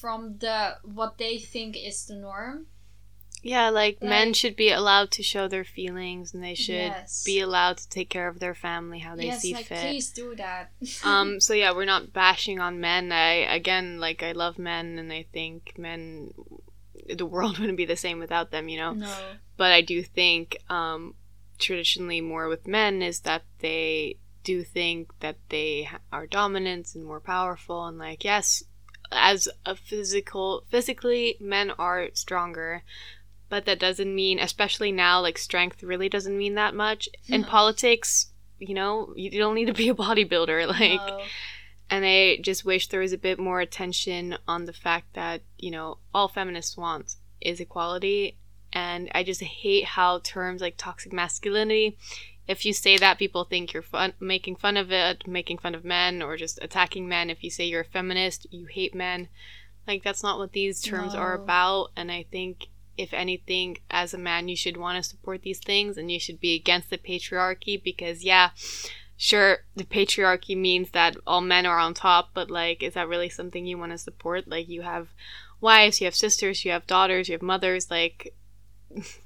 [0.00, 2.66] from the what they think is the norm.
[3.42, 7.22] yeah, like, men should be allowed to show their feelings and they should Yes.
[7.24, 9.78] be allowed to take care of their family how they yes, see like fit.
[9.80, 10.70] please do that.
[11.04, 15.12] um so yeah we're not bashing on men i again like i love men and
[15.12, 16.32] i think men
[17.14, 19.14] the world wouldn't be the same without them you know no.
[19.56, 21.14] but i do think um
[21.58, 27.20] traditionally more with men is that they do think that they are dominant and more
[27.20, 28.62] powerful and like yes
[29.10, 32.82] as a physical physically men are stronger
[33.48, 38.28] but that doesn't mean especially now like strength really doesn't mean that much in politics
[38.58, 41.20] you know you don't need to be a bodybuilder like No.
[41.90, 45.70] and I just wish there was a bit more attention on the fact that, you
[45.70, 48.36] know, all feminists want is equality.
[48.74, 51.96] And I just hate how terms like toxic masculinity,
[52.48, 55.84] if you say that, people think you're fun- making fun of it, making fun of
[55.84, 57.28] men, or just attacking men.
[57.28, 59.28] If you say you're a feminist, you hate men.
[59.86, 61.90] Like, that's not what these terms are about.
[61.94, 65.98] And I think, if anything, as a man, you should want to support these things
[65.98, 68.50] and you should be against the patriarchy because, yeah,
[69.18, 73.28] sure the patriarchy means that all men are on top but like is that really
[73.28, 75.08] something you want to support like you have
[75.60, 78.32] wives you have sisters you have daughters you have mothers like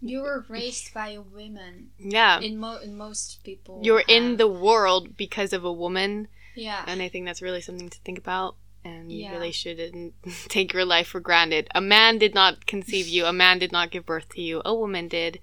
[0.00, 1.90] You were raised by a woman.
[1.98, 2.40] yeah.
[2.40, 3.80] In, mo- in most people.
[3.82, 6.28] you're in the world because of a woman.
[6.54, 6.84] Yeah.
[6.86, 8.56] and i think that's really something to think about.
[8.84, 10.14] And you really shouldn't
[10.48, 11.68] take your life for granted.
[11.74, 13.24] A man did not conceive you.
[13.26, 14.60] A man did not give birth to you.
[14.64, 15.38] A woman did.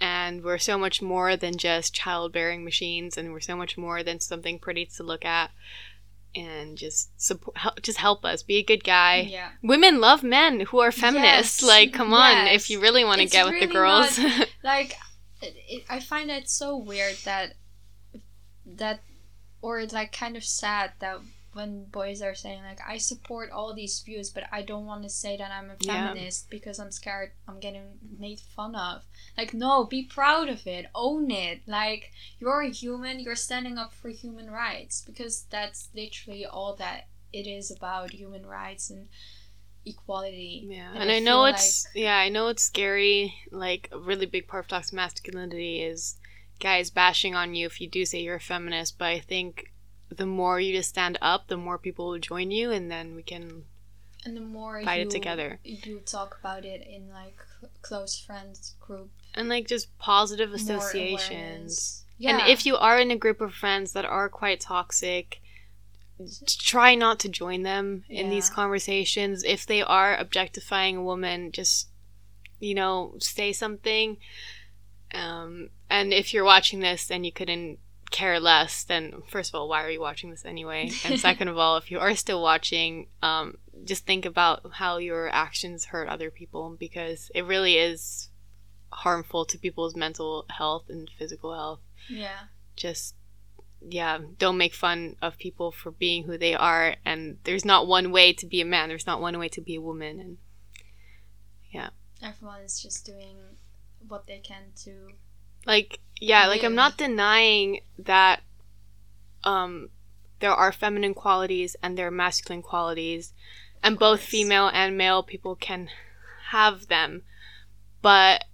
[0.00, 3.18] And we're so much more than just childbearing machines.
[3.18, 5.50] And we're so much more than something pretty to look at
[6.34, 9.50] and just support help, just help us be a good guy yeah.
[9.62, 12.62] women love men who are feminists Yes, like come on yes.
[12.62, 14.18] if you really want to get with really the girls
[14.62, 14.94] Like,
[15.42, 17.54] it, it, I find it so weird that
[18.66, 19.00] that,
[19.62, 21.20] or it's like kind of sad that
[21.52, 25.08] when boys are saying like I support all these views, but I don't want to
[25.08, 26.14] say that I'm a Yeah.
[26.14, 29.02] feminist because I'm scared I'm getting made fun of.
[29.36, 31.62] Like, no, be proud of it, own it.
[31.66, 37.08] Like, you're a human, you're standing up for human rights because that's literally all that
[37.32, 39.08] it is about human rights and
[39.84, 40.66] equality.
[40.68, 43.34] Yeah, And and I I, know it's yeah, I know it's scary.
[43.50, 46.16] Like a really big part of toxic masculinity is
[46.60, 48.98] guys bashing on you if you do say you're a feminist.
[48.98, 49.69] But I think
[50.16, 53.22] the more you just stand up, the more people will join you, and then we
[53.22, 53.64] can
[54.24, 55.58] And the more Fight you, it together.
[55.64, 57.38] you talk about it in like
[57.82, 62.04] close friends group, and like just positive associations.
[62.18, 65.40] Yeah, And if you are in a group of friends that are quite toxic,
[66.46, 69.42] try not to join them in these conversations.
[69.42, 71.88] If they are objectifying a woman, just
[72.58, 74.18] you know, say something.
[75.14, 77.78] Um, and if you're watching this and you couldn't
[78.10, 80.90] care less, then first of all, why are you watching this anyway?
[81.04, 85.28] And second of all, if you are still watching, um, just think about how your
[85.28, 88.28] actions hurt other people because it really is
[88.92, 92.40] harmful to people's mental health and physical health yeah,
[92.74, 93.14] just
[93.88, 98.10] yeah don't make fun of people for being who they are and there's not one
[98.10, 100.36] way to be a man there's not one way to be a woman and
[101.70, 101.90] yeah.
[102.22, 103.36] everyone is just doing
[104.08, 105.12] what they can to.
[105.66, 108.40] Like yeah like i'm not denying that
[109.44, 109.88] um
[110.40, 113.32] there are feminine qualities and there are masculine qualities
[113.82, 115.88] and both female and male people can
[116.50, 117.22] have them.
[118.02, 118.44] But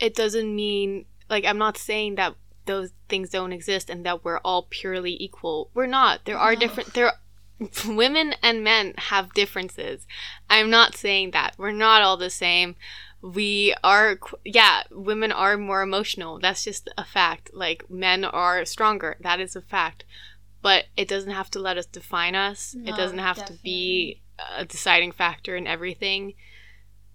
[0.00, 2.34] it doesn't mean like i'm not saying that
[2.66, 5.70] those things don't exist and that we're all purely equal.
[5.74, 6.24] We're not.
[6.24, 6.60] There are No.
[6.60, 7.12] different there
[7.86, 10.06] women and men have differences.
[10.48, 11.54] I'm not saying that.
[11.58, 12.74] We're not all the same
[13.24, 16.38] we are yeah women are more emotional.
[16.38, 17.50] That's just a fact.
[17.54, 19.16] Like men are stronger.
[19.20, 20.04] That is a fact.
[20.60, 22.74] But it doesn't have to let us define us.
[22.84, 24.20] It doesn't have to be
[24.56, 26.34] a deciding factor in everything.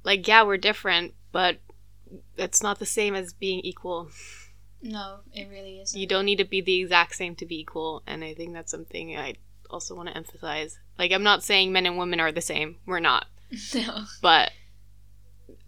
[0.04, 1.58] Like yeah we're different but
[2.38, 4.10] it's not the same as being equal.
[4.82, 6.00] No, it really isn't.
[6.00, 8.72] you don't need to be the exact same to be equal and i think that's
[8.72, 9.36] something i
[9.70, 10.80] also want to emphasize.
[10.98, 12.78] Like i'm not saying men and women are the same.
[12.88, 13.28] We're not.
[13.76, 14.06] No.
[14.22, 14.52] but,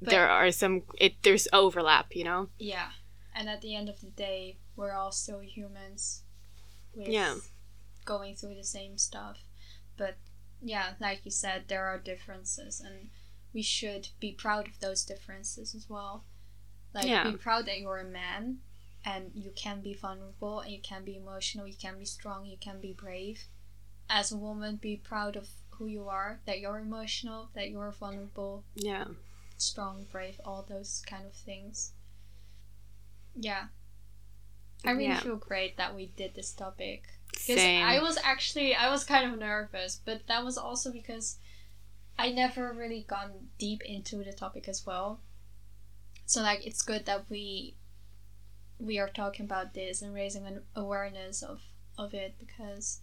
[0.02, 2.92] But- there are some it there's overlap you know Yeah.
[3.34, 6.24] And at the end of the day, we're all still humans.
[6.94, 7.38] With Yeah.
[8.04, 9.38] Going through the same stuff.
[9.96, 10.18] But
[10.62, 13.10] yeah, like you said, there are differences and
[13.54, 16.26] we should be proud of those differences as well.
[16.94, 17.30] Like Yeah.
[17.32, 18.60] be proud that you're a man
[19.06, 22.58] and you can be vulnerable and you can be emotional, you can be strong, you
[22.58, 23.46] can be brave.
[24.10, 28.66] As a woman, be proud of who you are, that you're emotional, that you're vulnerable,
[28.76, 29.06] yeah
[29.62, 31.94] strong, brave, all those kind of things.
[33.36, 33.68] Yeah.
[34.84, 35.20] I really Yeah.
[35.20, 37.04] feel great that we did this topic.
[37.32, 41.38] Because I was actually I was kind of nervous, but that was also because
[42.20, 45.22] I never really gone deep into the topic as well.
[46.26, 47.76] So like it's good that we
[48.80, 51.62] we are talking about this and raising an awareness of
[51.98, 53.02] of it because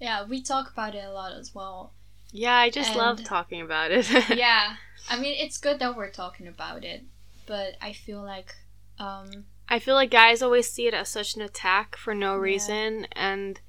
[0.00, 1.92] yeah, we talk about it a lot as well.
[2.32, 4.76] Yeah i just love talking about it yeah,
[5.08, 7.02] I mean it's good that we're talking about it,
[7.46, 8.54] but I feel like
[8.98, 12.40] um I feel like guys always see it as such an attack for no Yeah.
[12.40, 13.60] reason and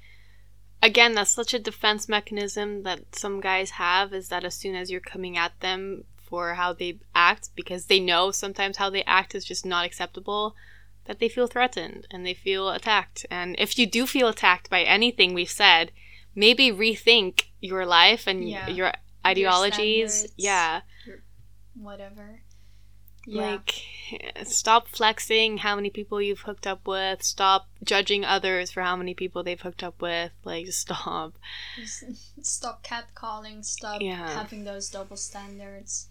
[0.82, 4.90] again that's such a defense mechanism that some guys have is that as soon as
[4.90, 9.34] you're coming at them for how they act because they know sometimes how they act
[9.34, 10.54] is just not acceptable
[11.06, 14.82] that they feel threatened and they feel attacked and if you do feel attacked by
[14.82, 15.90] anything we've said
[16.34, 18.68] maybe rethink your life and Yeah.
[18.68, 18.92] your
[19.26, 20.34] ideologies standards.
[20.36, 20.80] yeah
[21.74, 22.40] whatever.
[23.26, 23.52] Yeah.
[23.52, 23.74] like,
[24.44, 27.22] stop flexing how many people you've hooked up with.
[27.22, 30.30] Stop judging others for how many people they've hooked up with.
[30.44, 31.32] Like, stop.
[32.42, 34.28] Stop catcalling, stop Yeah.
[34.28, 36.06] having those double standards,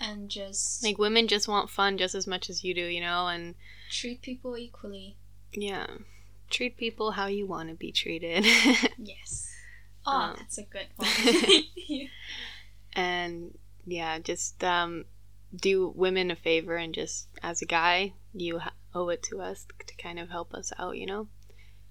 [0.00, 3.28] and just Like, women just want fun just as much as you do, you know?
[3.28, 3.54] And
[3.88, 5.16] treat people equally.
[5.52, 5.86] yeah,
[6.50, 8.44] treat people how you want to be treated.
[8.98, 9.45] Yes.
[10.06, 11.08] Oh, Um, that's a good one.
[12.94, 15.04] and yeah, just um,
[15.54, 19.66] do women a favor and just, as a guy, you ha- owe it to us
[19.86, 21.28] to kind of help us out, you know?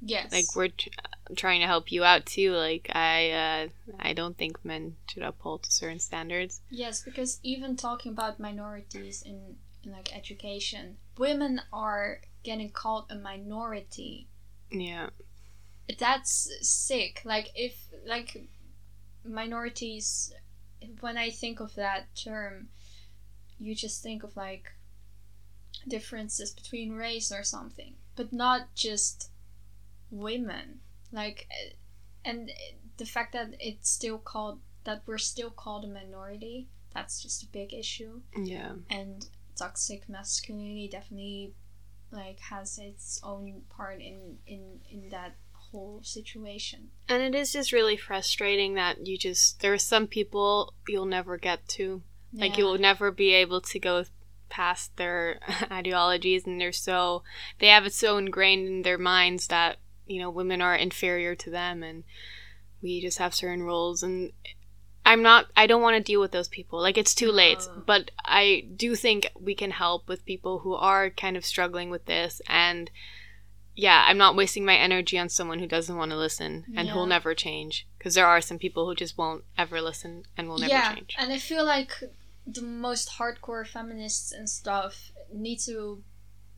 [0.01, 0.31] yes.
[0.31, 0.89] like we're tr-
[1.35, 5.63] trying to help you out too like i uh i don't think men should uphold
[5.63, 12.19] to certain standards yes, because even talking about minorities in, in like education, women are
[12.43, 14.27] getting called a minority.
[14.69, 15.09] yeah
[15.99, 17.21] That's sick.
[17.25, 17.75] Like if
[18.05, 18.47] like
[19.23, 20.33] minorities
[20.99, 22.69] when I think of that term,
[23.59, 24.71] you just think of like
[25.87, 29.29] differences between race or something, but not just
[30.11, 30.79] women.
[31.11, 31.73] Like, uh,
[32.23, 32.51] and
[32.97, 37.47] the fact that it's still called that we're still called a minority, that's just a
[37.47, 38.21] big issue.
[38.35, 41.53] yeah And toxic masculinity definitely
[42.11, 45.35] like has its own part in in in that
[45.71, 46.89] whole situation.
[47.07, 51.37] and it is just really frustrating that you just there are some people you'll never
[51.37, 52.01] get to.
[52.37, 54.03] Like you'll never be able to go
[54.49, 55.39] past their
[55.71, 57.23] ideologies and they're so
[57.59, 61.49] they have it so ingrained in their minds that you know women are inferior to
[61.49, 62.03] them and
[62.81, 64.31] we just have certain roles and
[65.05, 66.81] i'm not i don't want to deal with those people.
[66.81, 67.67] Like it's too late.
[67.85, 72.05] But i do think we can help with people who are kind of struggling with
[72.05, 72.91] this and
[73.75, 77.05] yeah i'm not wasting my energy on someone who doesn't want to listen and who'll
[77.05, 80.73] never change because there are some people who just won't ever listen and will never
[80.73, 81.91] yeah, change and I feel like
[82.47, 86.03] the most hardcore feminists and stuff need to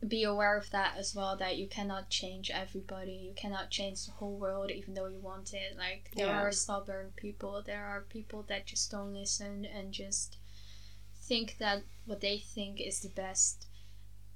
[0.06, 1.36] be aware of that as well.
[1.36, 3.12] That you cannot change everybody.
[3.12, 5.76] You cannot change the whole world, even though you want it.
[5.76, 6.40] Like there Yeah.
[6.40, 7.62] are stubborn people.
[7.62, 10.36] There are people that just don't listen and just
[11.14, 13.66] think that what they think is the best.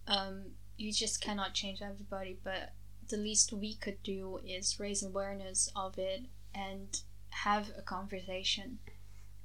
[0.07, 2.39] Um, you just cannot change everybody.
[2.43, 2.73] But
[3.09, 6.23] the least we could do is raise awareness of it
[6.55, 7.01] and
[7.31, 8.79] have a conversation.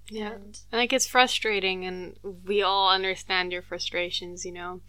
[0.10, 4.80] yeah And like it's frustrating and we all understand your frustrations you know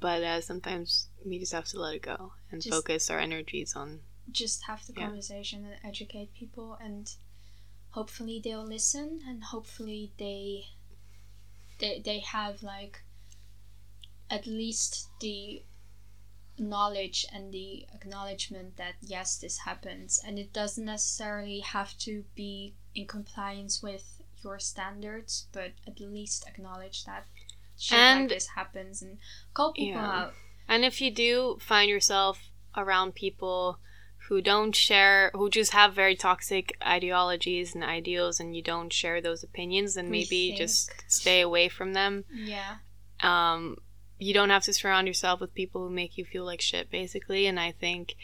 [0.00, 3.74] but uh, sometimes we just have to let it go and Just- focus our energies
[3.76, 5.06] on just have the Yeah.
[5.06, 7.04] conversation and educate people and
[7.90, 10.66] hopefully they'll listen and hopefully they
[11.78, 13.02] they they have like
[14.30, 15.62] at least the
[16.58, 22.74] knowledge and the acknowledgement that yes this happens and it doesn't necessarily have to be
[22.94, 27.26] in compliance with your standards but at least acknowledge that
[27.78, 29.18] shit And- like this happens and
[29.54, 30.22] call people Yeah.
[30.22, 30.34] out
[30.68, 33.78] And if you do find yourself around people
[34.28, 39.22] who don't share, who just have very toxic ideologies and ideals, and you don't share
[39.22, 42.24] those opinions, then maybe just stay away from them.
[42.30, 42.76] yeah
[43.22, 43.78] Um,
[44.18, 47.46] you don't have to surround yourself with people who make you feel like shit, basically.
[47.46, 48.16] And I think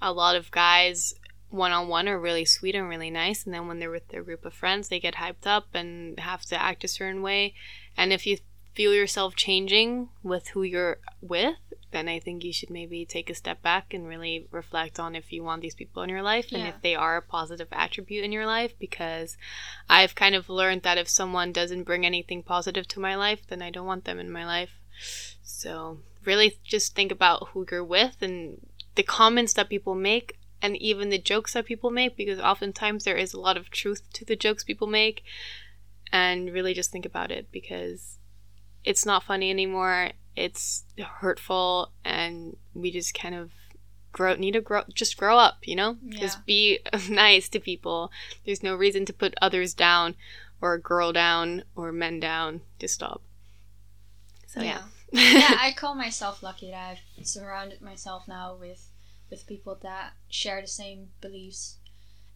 [0.00, 1.14] a lot of guys
[1.50, 4.22] one on one are really sweet and really nice, and then when they're with their
[4.22, 7.54] group of friends, they get hyped up and have to act a certain way.
[7.96, 8.38] And if you
[8.74, 11.56] feel yourself changing with who you're with,
[11.90, 15.32] then I think you should maybe take a step back and really reflect on if
[15.32, 18.30] you want these people in your life and if they are a positive attribute in
[18.30, 18.74] your life.
[18.78, 19.38] Because
[19.88, 23.62] I've kind of learned that if someone doesn't bring anything positive to my life, then
[23.62, 24.77] I don't want them in my life.
[25.42, 28.60] So, really just think about who you're with and
[28.94, 33.16] the comments that people make and even the jokes that people make because oftentimes there
[33.16, 35.22] is a lot of truth to the jokes people make.
[36.10, 38.18] And really just think about it because
[38.82, 40.12] it's not funny anymore.
[40.34, 40.84] It's
[41.20, 43.50] hurtful and we just kind of
[44.10, 45.98] grow need to grow just grow up you know?
[46.02, 46.18] Yeah.
[46.18, 48.10] just be nice to people.
[48.44, 50.14] There's no reason to put others down
[50.60, 52.62] or a girl down or men down.
[52.78, 53.22] Just stop
[54.48, 54.82] so yeah,
[55.12, 58.90] yeah, I call myself lucky that I've surrounded myself now with
[59.30, 61.76] with people that share the same beliefs.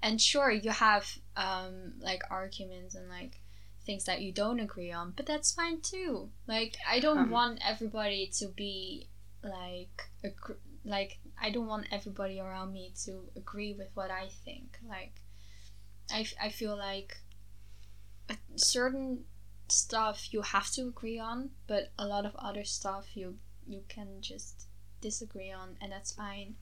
[0.03, 1.07] And sure, you have
[1.37, 3.41] um, like arguments and like
[3.87, 6.31] things that you don't agree on, but that's fine too.
[6.47, 7.31] Like I don't Um.
[7.31, 9.09] want everybody to be
[9.43, 14.79] like agr- like I don't want everybody around me to agree with what I think.
[14.89, 15.15] Like
[16.13, 17.17] I, f- I feel like
[18.29, 19.25] a certain
[19.73, 24.21] stuff you have to agree on, but a lot of other stuff you you can
[24.21, 24.67] just
[25.01, 26.55] disagree on, and that's fine.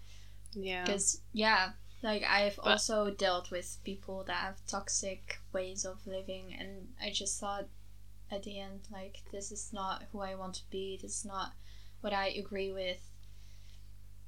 [0.55, 0.85] yeah.
[0.85, 6.55] Because yeah, like I've But- also dealt with people that have toxic ways of living,
[6.59, 7.67] and I just thought
[8.31, 10.99] at the end like this is not who I want to be.
[11.01, 11.53] This is not
[12.01, 13.01] what I agree with.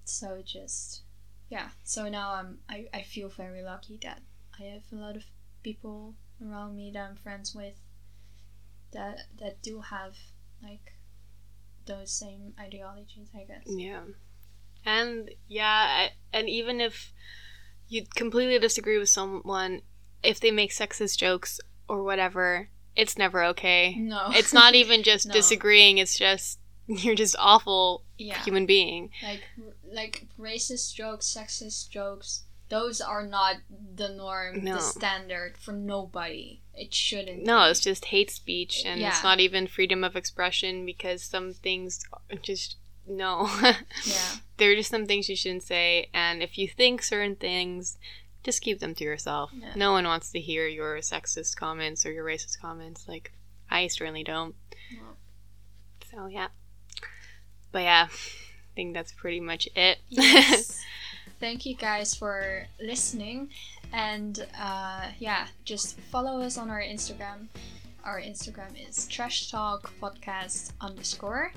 [0.04, 1.02] So just
[1.48, 1.68] yeah.
[1.84, 4.20] So now I'm I, I feel very lucky that
[4.58, 5.24] I have a lot of
[5.62, 6.14] people
[6.44, 7.74] around me that I'm friends with
[8.92, 10.14] that that do have
[10.62, 10.94] like
[11.86, 13.64] those same ideologies, I guess.
[13.66, 14.02] Yeah.
[14.84, 17.12] And yeah, I- and even if
[17.88, 19.82] you completely disagree with someone,
[20.22, 23.94] if they make sexist jokes or whatever, it's never okay.
[23.96, 24.28] No.
[24.30, 25.32] It's not even just No.
[25.32, 28.42] disagreeing, it's just you're just awful yeah.
[28.44, 29.10] human being.
[29.22, 29.42] like
[29.92, 32.44] like racist jokes, sexist jokes.
[32.72, 33.56] Those are not
[33.94, 34.76] the norm, No.
[34.76, 36.62] the standard for nobody.
[36.74, 37.44] It shouldn't.
[37.44, 37.70] No, be.
[37.70, 39.08] it's just hate speech and Yeah.
[39.10, 42.02] it's not even freedom of expression because some things
[42.40, 43.46] just no.
[44.04, 47.98] yeah, there are just some things you shouldn't say and if you think certain things
[48.42, 49.72] just keep them to yourself Yeah.
[49.76, 53.32] no one wants to hear your sexist comments or your racist comments like
[53.70, 54.54] i certainly don't
[54.92, 55.16] No.
[56.10, 56.48] so yeah
[57.72, 60.80] but yeah i think that's pretty much it yes.
[61.42, 63.48] Thank you guys for listening,
[63.92, 67.48] and uh, yeah, just follow us on our Instagram.
[68.04, 71.52] Our Instagram is Trash Talk Podcast underscore,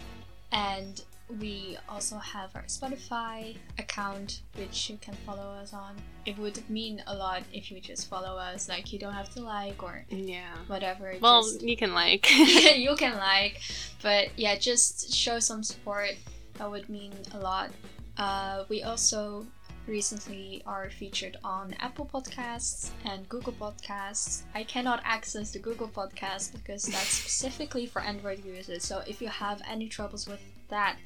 [0.52, 1.04] and
[1.40, 5.98] we also have our Spotify account, which you can follow us on.
[6.26, 8.68] It would mean a lot if you just follow us.
[8.68, 11.14] Like you don't have to like or yeah whatever.
[11.22, 12.28] well just- you can like
[12.76, 13.62] you can like
[14.02, 16.16] but yeah just show some support
[16.56, 17.70] that would mean a lot
[18.18, 19.46] uh, we also
[19.88, 24.44] recently are featured on apple podcasts and google podcasts.
[24.54, 28.84] I cannot access the google podcast because that's specifically for android users.
[28.84, 30.98] So if you have any troubles with that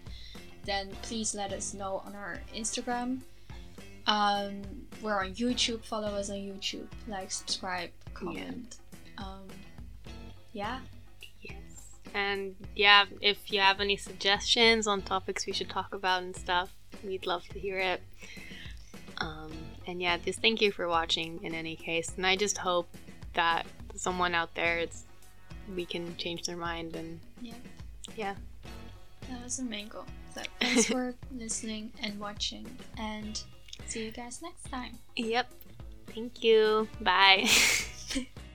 [0.66, 3.20] then please let us know on our instagram.
[4.08, 4.62] Um,
[5.02, 5.84] we're on youtube.
[5.84, 6.88] Follow us on youtube.
[7.08, 8.78] Like subscribe comment.
[9.18, 9.48] Um,
[10.54, 10.80] yeah.
[11.42, 12.00] Yes.
[12.14, 16.74] And yeah if you have any suggestions on topics we should talk about and stuff
[17.04, 18.02] we'd love to hear it
[19.20, 19.52] um,
[19.88, 22.88] and yeah just thank you for watching in any case and i just hope
[23.34, 23.66] that
[23.96, 25.04] someone out there it's
[25.76, 27.54] we can change their mind and Yeah.
[28.16, 28.36] yeah
[29.30, 30.06] That was the main goal.
[30.34, 32.66] So thanks for listening and watching,
[32.98, 33.40] and
[33.86, 34.98] see you guys next time.
[35.16, 35.48] yep
[36.08, 37.48] thank you bye